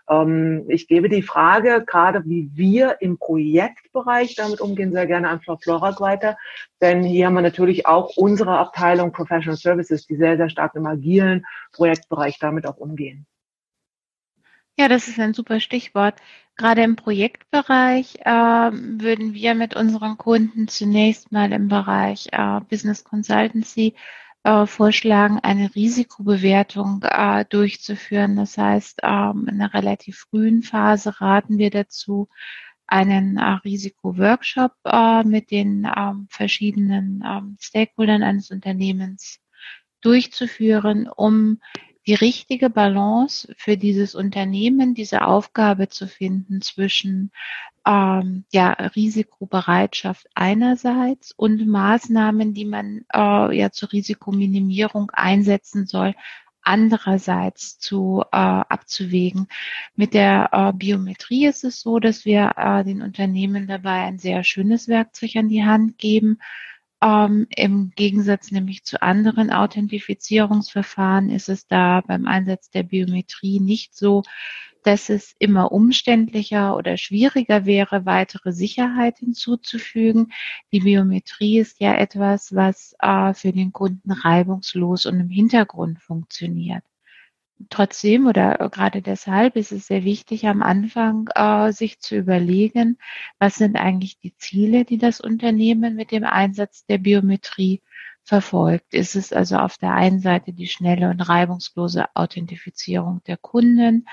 Ähm, 0.09 0.65
ich 0.69 0.89
gebe 0.89 1.09
die 1.09 1.23
Frage, 1.23 1.85
gerade 1.87 2.25
wie 2.25 2.51
wir 2.55 2.97
im 3.01 3.19
Projektbereich 3.19 4.35
damit 4.35 4.61
umgehen, 4.61 4.93
sehr 4.93 5.07
gerne 5.07 5.29
an 5.29 5.41
Frau 5.41 5.57
Florak 5.57 6.01
weiter. 6.01 6.37
Denn 6.81 7.03
hier 7.03 7.27
haben 7.27 7.35
wir 7.35 7.43
natürlich 7.43 7.87
auch 7.87 8.17
unsere 8.17 8.59
Abteilung 8.59 9.13
Professional 9.13 9.57
Services, 9.57 10.07
die 10.07 10.17
sehr, 10.17 10.37
sehr 10.37 10.49
stark 10.49 10.75
im 10.75 10.87
agilen 10.87 11.45
Projektbereich 11.73 12.39
damit 12.39 12.67
auch 12.67 12.79
umgehen. 12.79 13.27
Ja, 14.79 14.87
das 14.87 15.09
ist 15.09 15.19
ein 15.19 15.35
super 15.35 15.59
Stichwort. 15.59 16.15
Gerade 16.59 16.83
im 16.83 16.97
Projektbereich 16.97 18.17
äh, 18.25 18.31
würden 18.33 19.33
wir 19.33 19.55
mit 19.55 19.77
unseren 19.77 20.19
Kunden 20.19 20.67
zunächst 20.67 21.31
mal 21.31 21.53
im 21.53 21.69
Bereich 21.69 22.27
äh, 22.33 22.61
Business 22.69 23.05
Consultancy 23.05 23.95
äh, 24.43 24.67
vorschlagen, 24.67 25.39
eine 25.41 25.73
Risikobewertung 25.77 27.05
äh, 27.05 27.45
durchzuführen. 27.45 28.35
Das 28.35 28.59
heißt, 28.59 28.99
ähm, 29.05 29.47
in 29.49 29.61
einer 29.61 29.73
relativ 29.73 30.27
frühen 30.29 30.65
Phase 30.65 31.21
raten 31.21 31.59
wir 31.59 31.71
dazu, 31.71 32.29
einen 32.89 33.37
äh, 33.37 33.45
Risikoworkshop 33.65 34.73
äh, 34.85 35.23
mit 35.23 35.53
den 35.53 35.89
ähm, 35.97 36.27
verschiedenen 36.29 37.23
ähm, 37.25 37.57
Stakeholdern 37.61 38.25
eines 38.25 38.51
Unternehmens 38.51 39.39
durchzuführen, 40.01 41.09
um 41.09 41.61
die 42.09 42.15
richtige 42.15 42.71
Balance 42.71 43.55
für 43.59 43.77
dieses 43.77 44.15
Unternehmen, 44.15 44.95
diese 44.95 45.27
Aufgabe 45.27 45.91
zu 45.91 46.09
finden 46.09 46.63
zwischen 46.63 47.33
ähm, 47.87 48.47
ja, 48.51 48.73
Risikobereitschaft 48.73 50.27
einerseits 50.35 51.33
und 51.33 51.67
Maßnahmen, 51.67 52.55
die 52.55 52.65
man 52.65 53.05
äh, 53.13 53.55
ja 53.55 53.71
zur 53.71 53.93
Risikominimierung 53.93 55.11
einsetzen 55.13 55.87
soll, 55.87 56.15
andererseits 56.63 57.79
zu 57.79 58.23
äh, 58.33 58.37
abzuwägen. 58.37 59.47
Mit 59.95 60.15
der 60.15 60.49
äh, 60.53 60.73
Biometrie 60.73 61.47
ist 61.47 61.63
es 61.65 61.83
so, 61.83 61.99
dass 61.99 62.25
wir 62.25 62.53
äh, 62.57 62.85
den 62.85 63.03
Unternehmen 63.03 63.67
dabei 63.67 64.05
ein 64.05 64.19
sehr 64.19 64.45
schönes 64.45 64.89
Werkzeug 64.89 65.37
an 65.37 65.51
die 65.51 65.65
Hand 65.65 65.99
geben, 65.99 66.39
ähm, 67.03 67.47
Im 67.55 67.91
Gegensatz 67.95 68.51
nämlich 68.51 68.85
zu 68.85 69.01
anderen 69.03 69.53
Authentifizierungsverfahren 69.53 71.31
ist 71.31 71.49
es 71.49 71.67
da 71.67 72.03
beim 72.07 72.27
Einsatz 72.27 72.71
der 72.71 72.83
Biometrie 72.83 73.61
nicht 73.61 73.95
so, 73.95 74.23
dass 74.83 75.11
es 75.11 75.35
immer 75.39 75.73
umständlicher 75.73 76.77
oder 76.77 76.97
schwieriger 76.97 77.67
wäre, 77.67 78.07
weitere 78.07 78.53
Sicherheit 78.53 79.19
hinzuzufügen. 79.19 80.33
Die 80.73 80.81
Biometrie 80.81 81.59
ist 81.59 81.81
ja 81.81 81.95
etwas, 81.95 82.55
was 82.55 82.95
äh, 83.01 83.35
für 83.35 83.53
den 83.53 83.73
Kunden 83.73 84.11
reibungslos 84.11 85.07
und 85.07 85.21
im 85.21 85.31
Hintergrund 85.31 86.01
funktioniert 86.01 86.85
trotzdem 87.71 88.27
oder 88.27 88.69
gerade 88.71 89.03
deshalb 89.03 89.57
ist 89.57 89.73
es 89.73 89.87
sehr 89.87 90.05
wichtig, 90.05 90.47
am 90.47 90.63
Anfang 90.63 91.29
äh, 91.35 91.73
sich 91.73 92.01
zu 92.01 92.17
überlegen, 92.17 92.99
was 93.39 93.57
sind 93.57 93.77
eigentlich 93.77 94.19
die 94.19 94.37
Ziele, 94.37 94.85
die 94.85 94.99
das 94.99 95.21
Unternehmen 95.21 95.97
mit 95.97 96.13
dem 96.13 96.25
Einsatz 96.25 96.87
der 96.87 96.99
Biometrie 96.99 97.83
verfolgt. 98.25 98.95
Ist 98.95 99.17
es 99.17 99.33
also 99.33 99.57
auf 99.57 99.79
der 99.79 99.95
einen 99.95 100.21
Seite 100.21 100.53
die 100.53 100.69
schnelle 100.69 101.11
und 101.11 101.21
reibungslose 101.21 102.07
Authentifizierung 102.15 103.23
der 103.27 103.39
Kunden? 103.39 104.07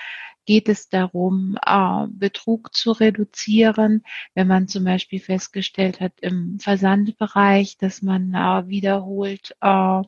Geht 0.45 0.69
es 0.69 0.89
darum, 0.89 1.57
äh, 1.65 2.07
Betrug 2.09 2.73
zu 2.73 2.91
reduzieren, 2.91 4.03
wenn 4.35 4.47
man 4.47 4.67
zum 4.67 4.83
Beispiel 4.83 5.19
festgestellt 5.19 5.99
hat 6.01 6.13
im 6.21 6.59
Versandbereich, 6.59 7.77
dass 7.77 8.01
man 8.01 8.33
äh, 8.33 8.67
wiederholt 8.67 9.55
äh, 9.61 10.01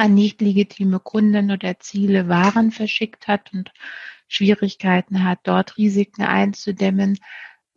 an 0.00 0.14
nicht 0.14 0.40
legitime 0.40 0.98
Kunden 0.98 1.50
oder 1.50 1.78
Ziele 1.78 2.28
Waren 2.28 2.70
verschickt 2.70 3.28
hat 3.28 3.52
und 3.52 3.70
Schwierigkeiten 4.28 5.24
hat, 5.24 5.40
dort 5.42 5.76
Risiken 5.76 6.22
einzudämmen, 6.22 7.18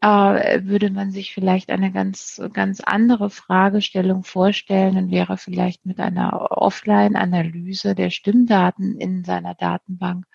äh, 0.01 0.63
würde 0.63 0.89
man 0.89 1.12
sich 1.12 1.33
vielleicht 1.33 1.69
eine 1.69 1.91
ganz, 1.91 2.41
ganz 2.53 2.79
andere 2.79 3.29
Fragestellung 3.29 4.23
vorstellen 4.23 4.97
und 4.97 5.12
wäre 5.12 5.38
vielleicht 5.38 5.86
mit 5.86 5.99
einer 5.99 6.51
Offline-Analyse 6.51 7.93
der 7.93 8.09
Stimmdaten 8.09 8.97
in 8.99 9.25
seiner 9.25 9.55
Datenbank 9.55 10.25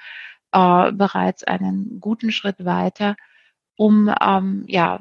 äh, 0.53 0.93
bereits 0.93 1.43
einen 1.45 2.01
guten 2.01 2.33
Schritt 2.33 2.65
weiter, 2.67 3.17
um 3.77 4.13
ähm, 4.21 4.65
ja, 4.67 5.01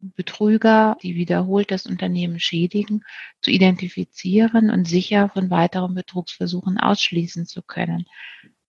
Betrüger, 0.00 0.96
die 1.02 1.14
wiederholt 1.14 1.70
das 1.70 1.86
Unternehmen 1.86 2.40
schädigen, 2.40 3.04
zu 3.40 3.50
identifizieren 3.50 4.70
und 4.70 4.86
sicher 4.86 5.28
von 5.28 5.50
weiteren 5.50 5.94
Betrugsversuchen 5.94 6.78
ausschließen 6.78 7.46
zu 7.46 7.62
können. 7.62 8.06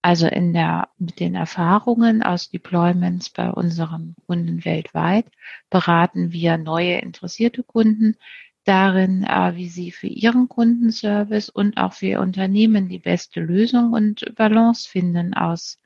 Also 0.02 0.28
in 0.28 0.54
der, 0.54 0.90
mit 0.98 1.20
den 1.20 1.36
Erfahrungen 1.36 2.24
aus 2.24 2.50
Deployments 2.50 3.30
bei 3.30 3.50
unseren 3.52 4.16
Kunden 4.26 4.66
weltweit 4.66 5.28
beraten 5.70 6.32
wir 6.32 6.58
neue 6.58 6.98
interessierte 6.98 7.64
Kunden 7.64 8.18
darin, 8.64 9.24
äh, 9.24 9.56
wie 9.56 9.70
sie 9.70 9.92
für 9.92 10.08
ihren 10.08 10.50
Kundenservice 10.50 11.50
und 11.50 11.78
auch 11.78 11.94
für 11.94 12.08
ihr 12.08 12.20
Unternehmen 12.20 12.90
die 12.90 13.00
beste 13.00 13.42
Lösung 13.42 13.94
und 13.94 14.36
Balance 14.36 14.90
finden 14.90 15.34
aus 15.34 15.80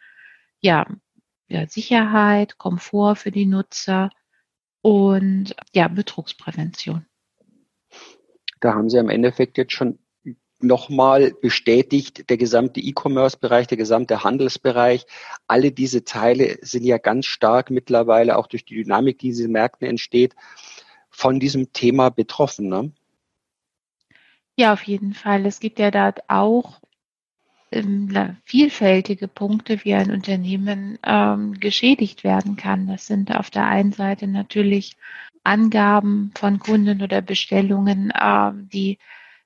ja, 0.62 0.86
ja 1.48 1.68
Sicherheit, 1.68 2.58
Komfort 2.58 3.16
für 3.16 3.32
die 3.32 3.46
Nutzer, 3.46 4.10
und 4.86 5.56
ja, 5.74 5.88
Betrugsprävention. 5.88 7.08
Da 8.62 8.76
haben 8.76 8.88
Sie 8.88 9.00
im 9.00 9.10
Endeffekt 9.10 9.58
jetzt 9.58 9.74
schon 9.74 9.98
nochmal 10.60 11.34
bestätigt, 11.42 12.30
der 12.30 12.38
gesamte 12.38 12.80
E-Commerce-Bereich, 12.82 13.66
der 13.66 13.80
gesamte 13.80 14.24
Handelsbereich, 14.24 15.08
alle 15.48 15.72
diese 15.72 16.04
Teile 16.04 16.60
sind 16.62 16.84
ja 16.84 17.00
ganz 17.00 17.26
stark 17.26 17.72
mittlerweile 17.72 18.38
auch 18.38 18.46
durch 18.46 18.64
die 18.64 18.76
Dynamik, 18.76 19.18
die 19.18 19.30
in 19.30 19.34
diesen 19.34 19.52
Märkten 19.54 19.88
entsteht, 19.88 20.36
von 21.10 21.40
diesem 21.40 21.74
Thema 21.74 22.10
betroffen. 22.10 22.70
Ne? 22.70 22.92
Ja, 24.56 24.72
auf 24.72 24.84
jeden 24.84 25.16
Fall. 25.16 25.48
Es 25.48 25.60
gibt 25.60 25.80
ja 25.80 25.90
da 25.90 26.14
auch 26.28 26.80
vielfältige 28.46 29.28
Punkte, 29.28 29.84
wie 29.84 29.94
ein 29.94 30.12
Unternehmen 30.12 30.98
ähm, 31.04 31.60
geschädigt 31.60 32.24
werden 32.24 32.56
kann. 32.56 32.88
Das 32.88 33.08
sind 33.08 33.36
auf 33.36 33.50
der 33.50 33.66
einen 33.66 33.92
Seite 33.92 34.28
natürlich 34.28 34.96
Angaben 35.44 36.32
von 36.36 36.60
Kunden 36.60 37.02
oder 37.02 37.22
Bestellungen, 37.22 38.12
äh, 38.12 38.52
die 38.56 38.98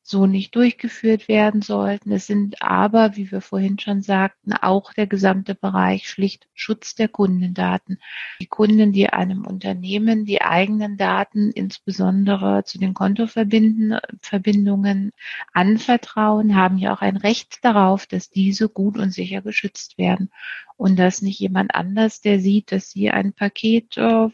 so 0.01 0.25
nicht 0.25 0.55
durchgeführt 0.55 1.27
werden 1.27 1.61
sollten. 1.61 2.11
Es 2.11 2.25
sind 2.25 2.61
aber, 2.61 3.15
wie 3.15 3.31
wir 3.31 3.41
vorhin 3.41 3.77
schon 3.77 4.01
sagten, 4.01 4.53
auch 4.53 4.93
der 4.93 5.07
gesamte 5.07 5.55
Bereich 5.55 6.09
schlicht 6.09 6.47
Schutz 6.53 6.95
der 6.95 7.09
Kundendaten. 7.09 7.99
Die 8.41 8.47
Kunden, 8.47 8.91
die 8.91 9.09
einem 9.09 9.45
Unternehmen 9.45 10.25
die 10.25 10.41
eigenen 10.41 10.97
Daten 10.97 11.51
insbesondere 11.51 12.63
zu 12.63 12.79
den 12.79 12.93
Kontoverbindungen 12.93 15.11
anvertrauen, 15.53 16.55
haben 16.55 16.77
ja 16.77 16.93
auch 16.93 17.01
ein 17.01 17.17
Recht 17.17 17.63
darauf, 17.63 18.07
dass 18.07 18.29
diese 18.29 18.69
gut 18.69 18.97
und 18.97 19.11
sicher 19.11 19.41
geschützt 19.41 19.97
werden 19.97 20.31
und 20.75 20.97
dass 20.97 21.21
nicht 21.21 21.39
jemand 21.39 21.75
anders, 21.75 22.21
der 22.21 22.39
sieht, 22.39 22.71
dass 22.71 22.89
sie 22.89 23.11
ein 23.11 23.33
Paket 23.33 23.97
äh, 23.97 24.29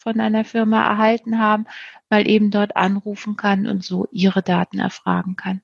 von 0.00 0.18
einer 0.18 0.44
Firma 0.44 0.82
erhalten 0.84 1.38
haben, 1.38 1.66
mal 2.08 2.26
eben 2.26 2.50
dort 2.50 2.76
anrufen 2.76 3.36
kann 3.36 3.66
und 3.66 3.84
so 3.84 4.08
ihre 4.10 4.42
Daten 4.42 4.78
erfragen 4.78 5.36
kann. 5.36 5.60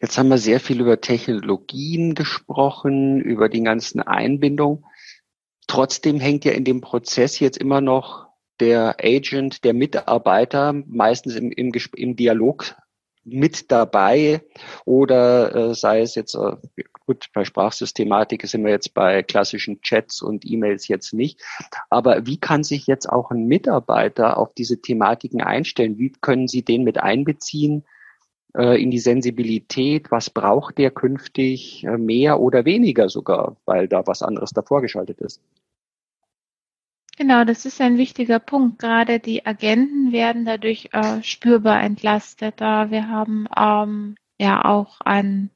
Jetzt 0.00 0.18
haben 0.18 0.28
wir 0.28 0.38
sehr 0.38 0.60
viel 0.60 0.80
über 0.80 1.00
Technologien 1.00 2.14
gesprochen, 2.14 3.20
über 3.20 3.48
die 3.48 3.62
ganzen 3.62 4.00
Einbindungen. 4.00 4.84
Trotzdem 5.66 6.18
hängt 6.18 6.44
ja 6.44 6.52
in 6.52 6.64
dem 6.64 6.80
Prozess 6.80 7.38
jetzt 7.38 7.58
immer 7.58 7.80
noch 7.80 8.26
der 8.60 8.96
Agent, 9.00 9.62
der 9.64 9.74
Mitarbeiter, 9.74 10.72
meistens 10.72 11.36
im, 11.36 11.52
im, 11.52 11.72
im 11.94 12.16
Dialog 12.16 12.76
mit 13.24 13.70
dabei 13.70 14.42
oder 14.84 15.54
äh, 15.54 15.74
sei 15.74 16.00
es 16.00 16.14
jetzt, 16.14 16.34
äh, 16.34 16.56
gut, 17.10 17.30
bei 17.32 17.44
Sprachsystematik 17.44 18.46
sind 18.46 18.62
wir 18.62 18.70
jetzt 18.70 18.94
bei 18.94 19.24
klassischen 19.24 19.80
Chats 19.82 20.22
und 20.22 20.46
E-Mails 20.46 20.86
jetzt 20.86 21.12
nicht, 21.12 21.42
aber 21.88 22.24
wie 22.24 22.38
kann 22.38 22.62
sich 22.62 22.86
jetzt 22.86 23.08
auch 23.08 23.32
ein 23.32 23.46
Mitarbeiter 23.48 24.38
auf 24.38 24.54
diese 24.54 24.80
Thematiken 24.80 25.40
einstellen? 25.40 25.98
Wie 25.98 26.12
können 26.20 26.46
Sie 26.46 26.62
den 26.62 26.84
mit 26.84 27.02
einbeziehen 27.02 27.84
äh, 28.54 28.80
in 28.80 28.92
die 28.92 29.00
Sensibilität? 29.00 30.12
Was 30.12 30.30
braucht 30.30 30.78
der 30.78 30.92
künftig 30.92 31.82
äh, 31.82 31.98
mehr 31.98 32.38
oder 32.38 32.64
weniger 32.64 33.08
sogar, 33.08 33.56
weil 33.64 33.88
da 33.88 34.06
was 34.06 34.22
anderes 34.22 34.52
davor 34.52 34.80
geschaltet 34.80 35.20
ist? 35.20 35.42
Genau, 37.16 37.42
das 37.42 37.66
ist 37.66 37.80
ein 37.80 37.98
wichtiger 37.98 38.38
Punkt. 38.38 38.78
Gerade 38.78 39.18
die 39.18 39.44
Agenten 39.44 40.12
werden 40.12 40.44
dadurch 40.44 40.90
äh, 40.92 41.24
spürbar 41.24 41.82
entlastet. 41.82 42.60
Wir 42.60 43.08
haben 43.08 43.48
ähm, 43.58 44.14
ja 44.38 44.64
auch 44.64 45.00
ein, 45.00 45.50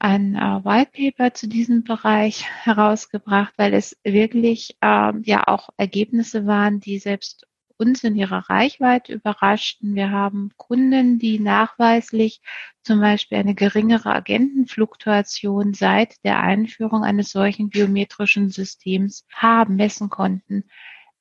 ein 0.00 0.34
äh, 0.34 0.64
White 0.64 0.92
Paper 0.92 1.34
zu 1.34 1.46
diesem 1.46 1.84
Bereich 1.84 2.46
herausgebracht, 2.64 3.52
weil 3.56 3.74
es 3.74 3.96
wirklich 4.02 4.76
äh, 4.80 5.12
ja 5.22 5.46
auch 5.46 5.68
Ergebnisse 5.76 6.46
waren, 6.46 6.80
die 6.80 6.98
selbst 6.98 7.46
uns 7.76 8.04
in 8.04 8.14
ihrer 8.14 8.50
Reichweite 8.50 9.12
überraschten. 9.12 9.94
Wir 9.94 10.10
haben 10.10 10.50
Kunden, 10.56 11.18
die 11.18 11.38
nachweislich 11.38 12.40
zum 12.82 13.00
Beispiel 13.00 13.38
eine 13.38 13.54
geringere 13.54 14.14
Agentenfluktuation 14.14 15.72
seit 15.74 16.22
der 16.24 16.40
Einführung 16.40 17.04
eines 17.04 17.30
solchen 17.30 17.70
biometrischen 17.70 18.50
Systems 18.50 19.26
haben, 19.32 19.76
messen 19.76 20.10
konnten, 20.10 20.64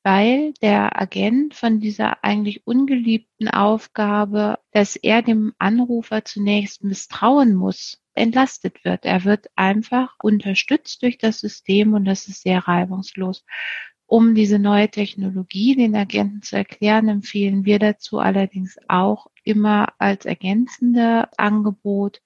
weil 0.03 0.53
der 0.61 1.01
Agent 1.01 1.53
von 1.53 1.79
dieser 1.79 2.23
eigentlich 2.23 2.65
ungeliebten 2.67 3.47
Aufgabe, 3.49 4.59
dass 4.71 4.95
er 4.97 5.21
dem 5.21 5.53
Anrufer 5.59 6.25
zunächst 6.25 6.83
misstrauen 6.83 7.55
muss, 7.55 8.01
entlastet 8.19 8.83
wird. 8.83 9.05
Er 9.05 9.23
wird 9.23 9.49
einfach 9.55 10.15
unterstützt 10.21 11.01
durch 11.01 11.17
das 11.17 11.39
System 11.39 11.93
und 11.93 12.05
das 12.05 12.27
ist 12.27 12.43
sehr 12.43 12.59
reibungslos. 12.59 13.45
Um 14.05 14.33
diese 14.33 14.59
neue 14.59 14.89
Technologie 14.89 15.75
den 15.75 15.95
Agenten 15.95 16.41
zu 16.41 16.57
erklären, 16.57 17.09
empfehlen 17.09 17.65
wir 17.65 17.79
dazu 17.79 18.19
allerdings 18.19 18.77
auch 18.87 19.27
immer 19.43 19.93
als 19.99 20.25
ergänzende 20.25 21.29
Angebot, 21.37 22.21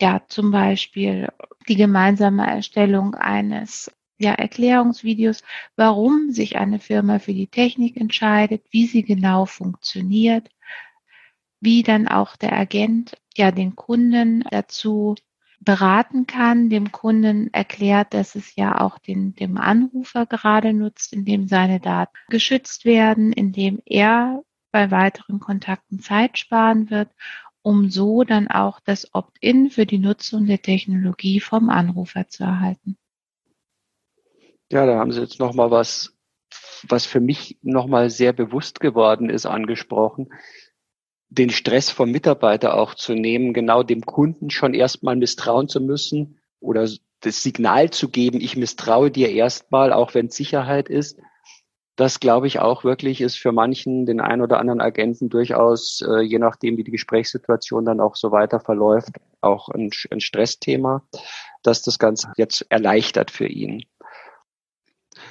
ja, 0.00 0.22
zum 0.28 0.50
Beispiel 0.50 1.28
die 1.68 1.76
gemeinsame 1.76 2.46
Erstellung 2.46 3.14
eines 3.14 3.92
ja, 4.18 4.32
Erklärungsvideos, 4.32 5.42
warum 5.76 6.30
sich 6.30 6.56
eine 6.56 6.78
Firma 6.78 7.18
für 7.18 7.34
die 7.34 7.48
Technik 7.48 7.96
entscheidet, 7.96 8.64
wie 8.70 8.86
sie 8.86 9.02
genau 9.02 9.44
funktioniert, 9.44 10.48
wie 11.64 11.82
dann 11.82 12.06
auch 12.08 12.36
der 12.36 12.52
Agent 12.52 13.16
ja 13.36 13.50
den 13.50 13.74
Kunden 13.74 14.44
dazu 14.50 15.14
beraten 15.60 16.26
kann, 16.26 16.68
dem 16.68 16.92
Kunden 16.92 17.52
erklärt, 17.52 18.12
dass 18.12 18.34
es 18.34 18.54
ja 18.54 18.80
auch 18.80 18.98
den, 18.98 19.34
dem 19.34 19.56
Anrufer 19.56 20.26
gerade 20.26 20.74
nutzt, 20.74 21.12
indem 21.12 21.48
seine 21.48 21.80
Daten 21.80 22.16
geschützt 22.28 22.84
werden, 22.84 23.32
indem 23.32 23.80
er 23.86 24.42
bei 24.72 24.90
weiteren 24.90 25.40
Kontakten 25.40 26.00
Zeit 26.00 26.38
sparen 26.38 26.90
wird, 26.90 27.08
um 27.62 27.88
so 27.88 28.24
dann 28.24 28.48
auch 28.48 28.80
das 28.80 29.14
Opt-in 29.14 29.70
für 29.70 29.86
die 29.86 29.98
Nutzung 29.98 30.46
der 30.46 30.60
Technologie 30.60 31.40
vom 31.40 31.70
Anrufer 31.70 32.28
zu 32.28 32.44
erhalten. 32.44 32.98
Ja, 34.70 34.84
da 34.84 34.98
haben 34.98 35.12
Sie 35.12 35.20
jetzt 35.20 35.38
nochmal 35.38 35.70
was, 35.70 36.14
was 36.86 37.06
für 37.06 37.20
mich 37.20 37.58
nochmal 37.62 38.10
sehr 38.10 38.32
bewusst 38.32 38.80
geworden 38.80 39.30
ist, 39.30 39.46
angesprochen 39.46 40.28
den 41.34 41.50
Stress 41.50 41.90
vom 41.90 42.10
Mitarbeiter 42.10 42.74
auch 42.74 42.94
zu 42.94 43.14
nehmen, 43.14 43.52
genau 43.52 43.82
dem 43.82 44.02
Kunden 44.02 44.50
schon 44.50 44.74
erstmal 44.74 45.16
misstrauen 45.16 45.68
zu 45.68 45.80
müssen 45.80 46.38
oder 46.60 46.88
das 47.20 47.42
Signal 47.42 47.90
zu 47.90 48.08
geben, 48.08 48.40
ich 48.40 48.56
misstraue 48.56 49.10
dir 49.10 49.30
erstmal, 49.30 49.92
auch 49.92 50.14
wenn 50.14 50.28
Sicherheit 50.28 50.88
ist. 50.88 51.18
Das 51.96 52.20
glaube 52.20 52.46
ich 52.48 52.58
auch 52.58 52.84
wirklich 52.84 53.20
ist 53.20 53.36
für 53.36 53.52
manchen, 53.52 54.04
den 54.04 54.20
einen 54.20 54.42
oder 54.42 54.58
anderen 54.58 54.80
Agenten 54.80 55.28
durchaus, 55.28 56.02
äh, 56.02 56.20
je 56.22 56.38
nachdem 56.38 56.76
wie 56.76 56.84
die 56.84 56.90
Gesprächssituation 56.90 57.84
dann 57.84 58.00
auch 58.00 58.16
so 58.16 58.32
weiter 58.32 58.58
verläuft, 58.60 59.10
auch 59.40 59.68
ein, 59.68 59.90
ein 60.10 60.20
Stressthema, 60.20 61.04
dass 61.62 61.82
das 61.82 61.98
Ganze 61.98 62.32
jetzt 62.36 62.66
erleichtert 62.68 63.30
für 63.30 63.46
ihn. 63.46 63.84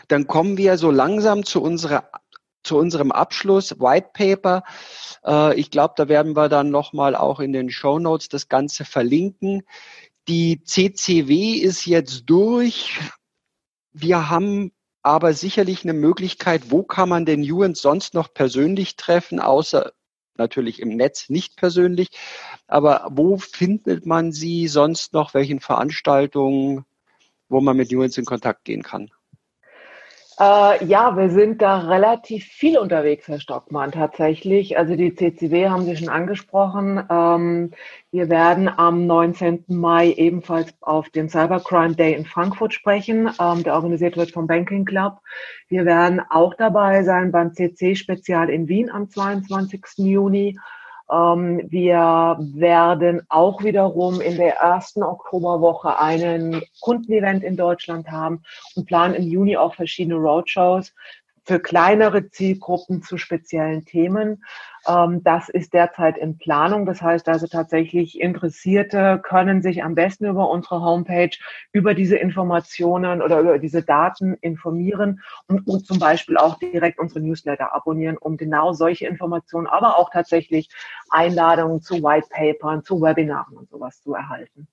Dann 0.07 0.27
kommen 0.27 0.57
wir 0.57 0.77
so 0.77 0.89
langsam 0.89 1.43
zu 1.43 1.61
unserer 1.61 2.09
zu 2.63 2.77
unserem 2.77 3.11
Abschluss 3.11 3.79
White 3.79 4.09
Paper. 4.13 4.63
Äh, 5.25 5.59
ich 5.59 5.71
glaube, 5.71 5.93
da 5.97 6.07
werden 6.07 6.35
wir 6.35 6.49
dann 6.49 6.69
nochmal 6.69 7.15
auch 7.15 7.39
in 7.39 7.53
den 7.53 7.69
Show 7.69 7.99
Notes 7.99 8.29
das 8.29 8.49
Ganze 8.49 8.85
verlinken. 8.85 9.63
Die 10.27 10.63
CCW 10.63 11.53
ist 11.53 11.85
jetzt 11.85 12.23
durch. 12.27 12.99
Wir 13.91 14.29
haben 14.29 14.71
aber 15.01 15.33
sicherlich 15.33 15.83
eine 15.83 15.93
Möglichkeit, 15.93 16.71
wo 16.71 16.83
kann 16.83 17.09
man 17.09 17.25
den 17.25 17.41
Nuance 17.41 17.81
sonst 17.81 18.13
noch 18.13 18.33
persönlich 18.33 18.95
treffen, 18.95 19.39
außer 19.41 19.91
natürlich 20.37 20.81
im 20.81 20.95
Netz 20.95 21.29
nicht 21.29 21.57
persönlich. 21.57 22.09
Aber 22.67 23.07
wo 23.11 23.37
findet 23.37 24.05
man 24.05 24.31
sie 24.31 24.67
sonst 24.67 25.13
noch? 25.13 25.33
Welchen 25.33 25.59
Veranstaltungen, 25.59 26.85
wo 27.49 27.59
man 27.61 27.77
mit 27.77 27.91
Nuance 27.91 28.19
in 28.19 28.25
Kontakt 28.25 28.63
gehen 28.63 28.81
kann? 28.81 29.11
Äh, 30.39 30.85
ja, 30.85 31.15
wir 31.15 31.29
sind 31.29 31.61
da 31.61 31.79
relativ 31.79 32.45
viel 32.45 32.79
unterwegs, 32.79 33.27
Herr 33.27 33.39
Stockmann, 33.39 33.91
tatsächlich. 33.91 34.77
Also 34.77 34.95
die 34.95 35.13
CCW 35.13 35.69
haben 35.69 35.85
Sie 35.85 35.95
schon 35.95 36.09
angesprochen. 36.09 37.03
Ähm, 37.09 37.71
wir 38.11 38.29
werden 38.29 38.67
am 38.67 39.05
19. 39.05 39.65
Mai 39.67 40.11
ebenfalls 40.11 40.73
auf 40.81 41.09
dem 41.09 41.29
Cybercrime 41.29 41.95
Day 41.95 42.13
in 42.13 42.25
Frankfurt 42.25 42.73
sprechen, 42.73 43.29
ähm, 43.39 43.63
der 43.63 43.75
organisiert 43.75 44.17
wird 44.17 44.31
vom 44.31 44.47
Banking 44.47 44.85
Club. 44.85 45.19
Wir 45.67 45.85
werden 45.85 46.19
auch 46.29 46.55
dabei 46.55 47.03
sein 47.03 47.31
beim 47.31 47.53
CC-Spezial 47.53 48.49
in 48.49 48.67
Wien 48.67 48.89
am 48.89 49.09
22. 49.09 49.83
Juni. 49.97 50.57
Ähm, 51.11 51.61
wir 51.69 52.37
werden 52.39 53.21
auch 53.29 53.63
wiederum 53.63 54.21
in 54.21 54.37
der 54.37 54.55
ersten 54.57 55.03
Oktoberwoche 55.03 55.99
einen 55.99 56.61
Kundenevent 56.81 57.43
in 57.43 57.57
Deutschland 57.57 58.09
haben 58.09 58.43
und 58.75 58.85
planen 58.85 59.15
im 59.15 59.23
Juni 59.23 59.57
auch 59.57 59.75
verschiedene 59.75 60.15
Roadshows 60.15 60.93
für 61.43 61.59
kleinere 61.59 62.29
Zielgruppen 62.29 63.03
zu 63.03 63.17
speziellen 63.17 63.85
Themen. 63.85 64.43
Ähm, 64.87 65.23
das 65.23 65.49
ist 65.49 65.73
derzeit 65.73 66.17
in 66.17 66.37
Planung. 66.37 66.85
Das 66.85 67.01
heißt 67.01 67.27
also 67.27 67.47
tatsächlich 67.47 68.19
Interessierte 68.19 69.19
können 69.23 69.61
sich 69.61 69.83
am 69.83 69.95
besten 69.95 70.25
über 70.25 70.49
unsere 70.49 70.81
Homepage 70.81 71.31
über 71.71 71.93
diese 71.93 72.15
Informationen 72.15 73.21
oder 73.21 73.39
über 73.41 73.59
diese 73.59 73.83
Daten 73.83 74.35
informieren 74.41 75.21
und, 75.47 75.67
und 75.67 75.85
zum 75.85 75.99
Beispiel 75.99 76.37
auch 76.37 76.57
direkt 76.59 76.99
unsere 76.99 77.21
Newsletter 77.21 77.73
abonnieren, 77.73 78.17
um 78.17 78.37
genau 78.37 78.73
solche 78.73 79.07
Informationen, 79.07 79.67
aber 79.67 79.97
auch 79.97 80.09
tatsächlich 80.11 80.69
Einladungen 81.09 81.81
zu 81.81 81.95
White 81.95 82.27
Papern, 82.29 82.83
zu 82.83 83.01
Webinaren 83.01 83.57
und 83.57 83.69
sowas 83.69 84.01
zu 84.01 84.13
erhalten. 84.13 84.67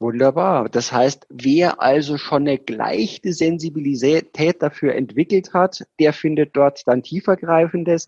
Wunderbar. 0.00 0.68
Das 0.68 0.92
heißt, 0.92 1.26
wer 1.28 1.82
also 1.82 2.18
schon 2.18 2.42
eine 2.42 2.58
gleiche 2.58 3.32
Sensibilität 3.32 4.62
dafür 4.62 4.94
entwickelt 4.94 5.52
hat, 5.54 5.84
der 5.98 6.12
findet 6.12 6.56
dort 6.56 6.86
dann 6.86 7.02
tiefergreifendes. 7.02 8.06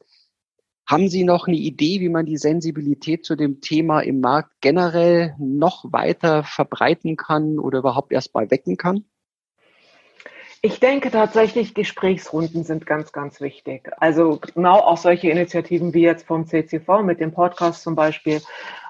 Haben 0.87 1.09
Sie 1.09 1.25
noch 1.25 1.49
eine 1.49 1.57
Idee, 1.57 2.01
wie 2.01 2.09
man 2.09 2.27
die 2.27 2.37
Sensibilität 2.37 3.25
zu 3.25 3.35
dem 3.35 3.61
Thema 3.61 4.01
im 4.01 4.21
Markt 4.21 4.53
generell 4.61 5.35
noch 5.39 5.85
weiter 5.93 6.45
verbreiten 6.45 7.17
kann 7.17 7.59
oder 7.59 7.81
überhaupt 7.81 8.13
erst 8.13 8.35
mal 8.35 8.51
wecken 8.51 8.77
kann? 8.77 9.05
Ich 10.63 10.79
denke 10.79 11.11
tatsächlich, 11.11 11.75
Gesprächsrunden 11.75 12.65
sind 12.65 12.87
ganz, 12.87 13.13
ganz 13.13 13.41
wichtig. 13.41 13.91
Also 13.97 14.39
genau 14.55 14.81
auch 14.81 14.99
solche 14.99 15.31
Initiativen 15.31 15.95
wie 15.95 16.03
jetzt 16.03 16.27
vom 16.27 16.47
CCV 16.47 17.03
mit 17.03 17.19
dem 17.19 17.33
Podcast 17.33 17.83
zum 17.83 17.95
Beispiel, 17.95 18.43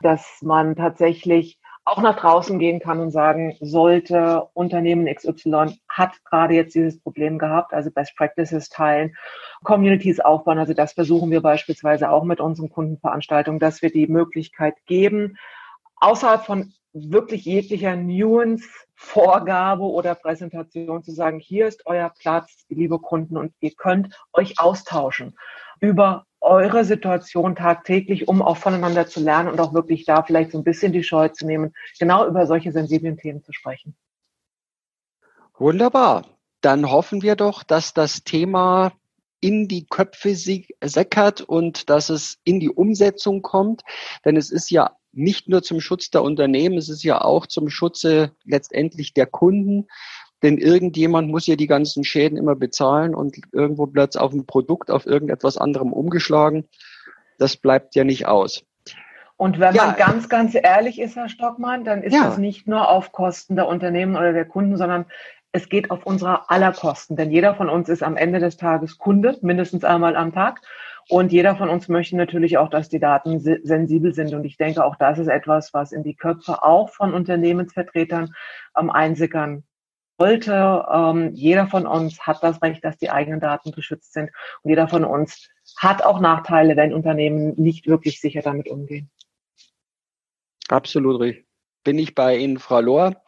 dass 0.02 0.42
man 0.42 0.74
tatsächlich 0.74 1.59
auch 1.90 2.00
nach 2.00 2.16
draußen 2.16 2.60
gehen 2.60 2.78
kann 2.78 3.00
und 3.00 3.10
sagen, 3.10 3.56
sollte 3.60 4.48
Unternehmen 4.54 5.12
XY 5.12 5.76
hat 5.88 6.24
gerade 6.24 6.54
jetzt 6.54 6.74
dieses 6.76 7.00
Problem 7.00 7.36
gehabt, 7.36 7.74
also 7.74 7.90
Best 7.90 8.16
Practices 8.16 8.68
teilen, 8.68 9.16
Communities 9.64 10.20
aufbauen. 10.20 10.58
Also 10.58 10.72
das 10.72 10.92
versuchen 10.92 11.32
wir 11.32 11.40
beispielsweise 11.40 12.10
auch 12.10 12.22
mit 12.22 12.40
unseren 12.40 12.70
Kundenveranstaltungen, 12.70 13.58
dass 13.58 13.82
wir 13.82 13.90
die 13.90 14.06
Möglichkeit 14.06 14.74
geben, 14.86 15.36
außerhalb 15.96 16.44
von 16.44 16.72
wirklich 16.92 17.44
jeglicher 17.44 17.96
Nuance 17.96 18.68
Vorgabe 18.94 19.82
oder 19.82 20.14
Präsentation 20.14 21.02
zu 21.02 21.10
sagen, 21.10 21.40
hier 21.40 21.66
ist 21.66 21.86
euer 21.86 22.12
Platz, 22.20 22.66
liebe 22.68 22.98
Kunden, 22.98 23.36
und 23.36 23.52
ihr 23.60 23.72
könnt 23.76 24.14
euch 24.32 24.60
austauschen 24.60 25.34
über 25.80 26.26
eure 26.40 26.84
Situation 26.84 27.54
tagtäglich, 27.54 28.28
um 28.28 28.40
auch 28.42 28.56
voneinander 28.56 29.06
zu 29.06 29.20
lernen 29.20 29.48
und 29.50 29.60
auch 29.60 29.74
wirklich 29.74 30.04
da 30.04 30.22
vielleicht 30.22 30.52
so 30.52 30.58
ein 30.58 30.64
bisschen 30.64 30.92
die 30.92 31.04
Scheu 31.04 31.28
zu 31.28 31.46
nehmen, 31.46 31.74
genau 31.98 32.26
über 32.26 32.46
solche 32.46 32.72
sensiblen 32.72 33.18
Themen 33.18 33.42
zu 33.42 33.52
sprechen. 33.52 33.96
Wunderbar. 35.58 36.24
Dann 36.62 36.90
hoffen 36.90 37.22
wir 37.22 37.36
doch, 37.36 37.62
dass 37.62 37.92
das 37.92 38.24
Thema 38.24 38.92
in 39.40 39.68
die 39.68 39.86
Köpfe 39.86 40.34
säckert 40.34 41.40
und 41.40 41.88
dass 41.88 42.10
es 42.10 42.38
in 42.44 42.60
die 42.60 42.70
Umsetzung 42.70 43.42
kommt. 43.42 43.82
Denn 44.24 44.36
es 44.36 44.50
ist 44.50 44.70
ja 44.70 44.96
nicht 45.12 45.48
nur 45.48 45.62
zum 45.62 45.80
Schutz 45.80 46.10
der 46.10 46.22
Unternehmen, 46.22 46.78
es 46.78 46.88
ist 46.88 47.02
ja 47.02 47.20
auch 47.20 47.46
zum 47.46 47.68
Schutze 47.68 48.32
letztendlich 48.44 49.12
der 49.12 49.26
Kunden. 49.26 49.88
Denn 50.42 50.58
irgendjemand 50.58 51.28
muss 51.28 51.46
ja 51.46 51.56
die 51.56 51.66
ganzen 51.66 52.04
Schäden 52.04 52.38
immer 52.38 52.56
bezahlen 52.56 53.14
und 53.14 53.36
irgendwo 53.52 53.86
bleibt 53.86 54.18
auf 54.18 54.32
ein 54.32 54.46
Produkt, 54.46 54.90
auf 54.90 55.06
irgendetwas 55.06 55.58
anderem 55.58 55.92
umgeschlagen. 55.92 56.64
Das 57.38 57.56
bleibt 57.56 57.94
ja 57.94 58.04
nicht 58.04 58.26
aus. 58.26 58.64
Und 59.36 59.58
wenn 59.58 59.74
ja. 59.74 59.86
man 59.86 59.96
ganz, 59.96 60.28
ganz 60.28 60.54
ehrlich 60.54 61.00
ist, 61.00 61.16
Herr 61.16 61.30
Stockmann, 61.30 61.84
dann 61.84 62.02
ist 62.02 62.14
ja. 62.14 62.24
das 62.24 62.36
nicht 62.36 62.68
nur 62.68 62.90
auf 62.90 63.12
Kosten 63.12 63.56
der 63.56 63.68
Unternehmen 63.68 64.16
oder 64.16 64.34
der 64.34 64.44
Kunden, 64.44 64.76
sondern 64.76 65.06
es 65.52 65.68
geht 65.68 65.90
auf 65.90 66.04
unserer 66.04 66.50
aller 66.50 66.72
Kosten. 66.72 67.16
Denn 67.16 67.30
jeder 67.30 67.54
von 67.54 67.68
uns 67.68 67.88
ist 67.88 68.02
am 68.02 68.16
Ende 68.16 68.38
des 68.38 68.56
Tages 68.56 68.98
Kunde, 68.98 69.38
mindestens 69.40 69.84
einmal 69.84 70.16
am 70.16 70.32
Tag. 70.32 70.60
Und 71.08 71.32
jeder 71.32 71.56
von 71.56 71.70
uns 71.70 71.88
möchte 71.88 72.16
natürlich 72.16 72.58
auch, 72.58 72.68
dass 72.68 72.88
die 72.88 73.00
Daten 73.00 73.40
sensibel 73.40 74.14
sind. 74.14 74.32
Und 74.34 74.44
ich 74.44 74.56
denke, 74.58 74.84
auch 74.84 74.96
das 74.96 75.18
ist 75.18 75.28
etwas, 75.28 75.74
was 75.74 75.92
in 75.92 76.02
die 76.02 76.14
Köpfe 76.14 76.62
auch 76.62 76.90
von 76.90 77.14
Unternehmensvertretern 77.14 78.34
am 78.74 78.90
Einsickern 78.90 79.64
sollte. 80.20 80.84
Ähm, 80.92 81.34
jeder 81.34 81.66
von 81.66 81.86
uns 81.86 82.20
hat 82.20 82.42
das 82.42 82.62
Recht, 82.62 82.84
dass 82.84 82.98
die 82.98 83.10
eigenen 83.10 83.40
Daten 83.40 83.72
geschützt 83.72 84.12
sind. 84.12 84.30
Und 84.62 84.70
jeder 84.70 84.86
von 84.86 85.04
uns 85.04 85.48
hat 85.78 86.04
auch 86.04 86.20
Nachteile, 86.20 86.76
wenn 86.76 86.92
Unternehmen 86.92 87.54
nicht 87.56 87.86
wirklich 87.86 88.20
sicher 88.20 88.42
damit 88.42 88.68
umgehen. 88.68 89.10
Absolut 90.68 91.20
richtig. 91.20 91.46
Bin 91.82 91.98
ich 91.98 92.14
bei 92.14 92.36
Ihnen, 92.36 92.58
Frau 92.58 92.80
Lohr. 92.80 93.22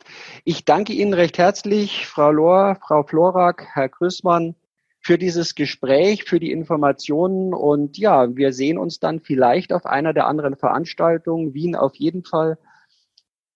Ich 0.45 0.67
danke 0.67 0.93
Ihnen 0.93 1.15
recht 1.15 1.39
herzlich, 1.39 2.07
Frau 2.07 2.31
Lohr, 2.31 2.77
Frau 2.87 3.03
Florak, 3.03 3.67
Herr 3.73 3.89
Grüßmann, 3.89 4.55
für 5.01 5.17
dieses 5.17 5.55
Gespräch, 5.55 6.25
für 6.25 6.39
die 6.39 6.53
Informationen. 6.53 7.55
Und 7.55 7.97
ja, 7.97 8.37
wir 8.37 8.53
sehen 8.53 8.77
uns 8.77 9.01
dann 9.01 9.21
vielleicht 9.21 9.73
auf 9.73 9.87
einer 9.87 10.13
der 10.13 10.27
anderen 10.27 10.57
Veranstaltungen. 10.57 11.55
Wien 11.55 11.75
auf 11.75 11.95
jeden 11.95 12.25
Fall. 12.25 12.59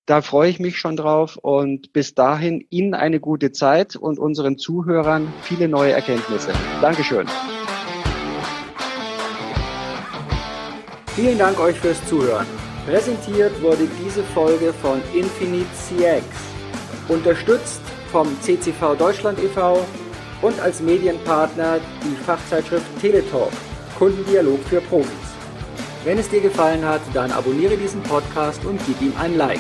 Da 0.07 0.22
freue 0.22 0.48
ich 0.48 0.61
mich 0.61 0.78
schon 0.78 0.96
drauf 0.96 1.36
und 1.36 1.92
bis 1.92 2.14
dahin 2.14 2.64
Ihnen 2.70 2.94
eine 2.94 3.18
gute 3.18 3.50
Zeit 3.50 3.96
und 3.96 4.20
unseren 4.20 4.57
Zuhörern 4.57 5.32
viele 5.42 5.66
neue 5.66 5.90
Erkenntnisse. 5.94 6.52
Dankeschön. 6.80 7.26
Vielen 11.16 11.36
Dank 11.36 11.59
euch 11.59 11.74
fürs 11.80 12.07
Zuhören. 12.07 12.46
Präsentiert 12.86 13.61
wurde 13.61 13.88
diese 14.04 14.22
Folge 14.22 14.72
von 14.74 15.02
Infinite 15.12 15.66
CX, 15.74 16.24
unterstützt 17.09 17.80
vom 18.12 18.28
CCV 18.42 18.94
Deutschland 18.96 19.40
e.V. 19.42 19.84
und 20.40 20.61
als 20.61 20.80
Medienpartner 20.80 21.80
die 22.04 22.14
Fachzeitschrift 22.24 22.86
Teletalk, 23.00 23.50
Kundendialog 23.98 24.61
für 24.68 24.80
Profis. 24.82 25.11
Wenn 26.04 26.18
es 26.18 26.28
dir 26.28 26.40
gefallen 26.40 26.84
hat, 26.84 27.00
dann 27.12 27.32
abonniere 27.32 27.76
diesen 27.76 28.04
Podcast 28.04 28.64
und 28.64 28.78
gib 28.86 29.02
ihm 29.02 29.12
ein 29.18 29.36
Like. 29.36 29.59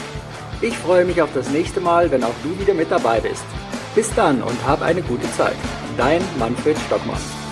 Ich 0.62 0.76
freue 0.78 1.04
mich 1.04 1.20
auf 1.20 1.28
das 1.34 1.50
nächste 1.50 1.80
Mal, 1.80 2.10
wenn 2.10 2.24
auch 2.24 2.34
du 2.42 2.58
wieder 2.58 2.72
mit 2.72 2.90
dabei 2.90 3.20
bist. 3.20 3.44
Bis 3.94 4.12
dann 4.14 4.42
und 4.42 4.66
hab 4.66 4.80
eine 4.80 5.02
gute 5.02 5.30
Zeit. 5.32 5.56
Dein 5.98 6.22
Manfred 6.38 6.78
Stockmann. 6.86 7.45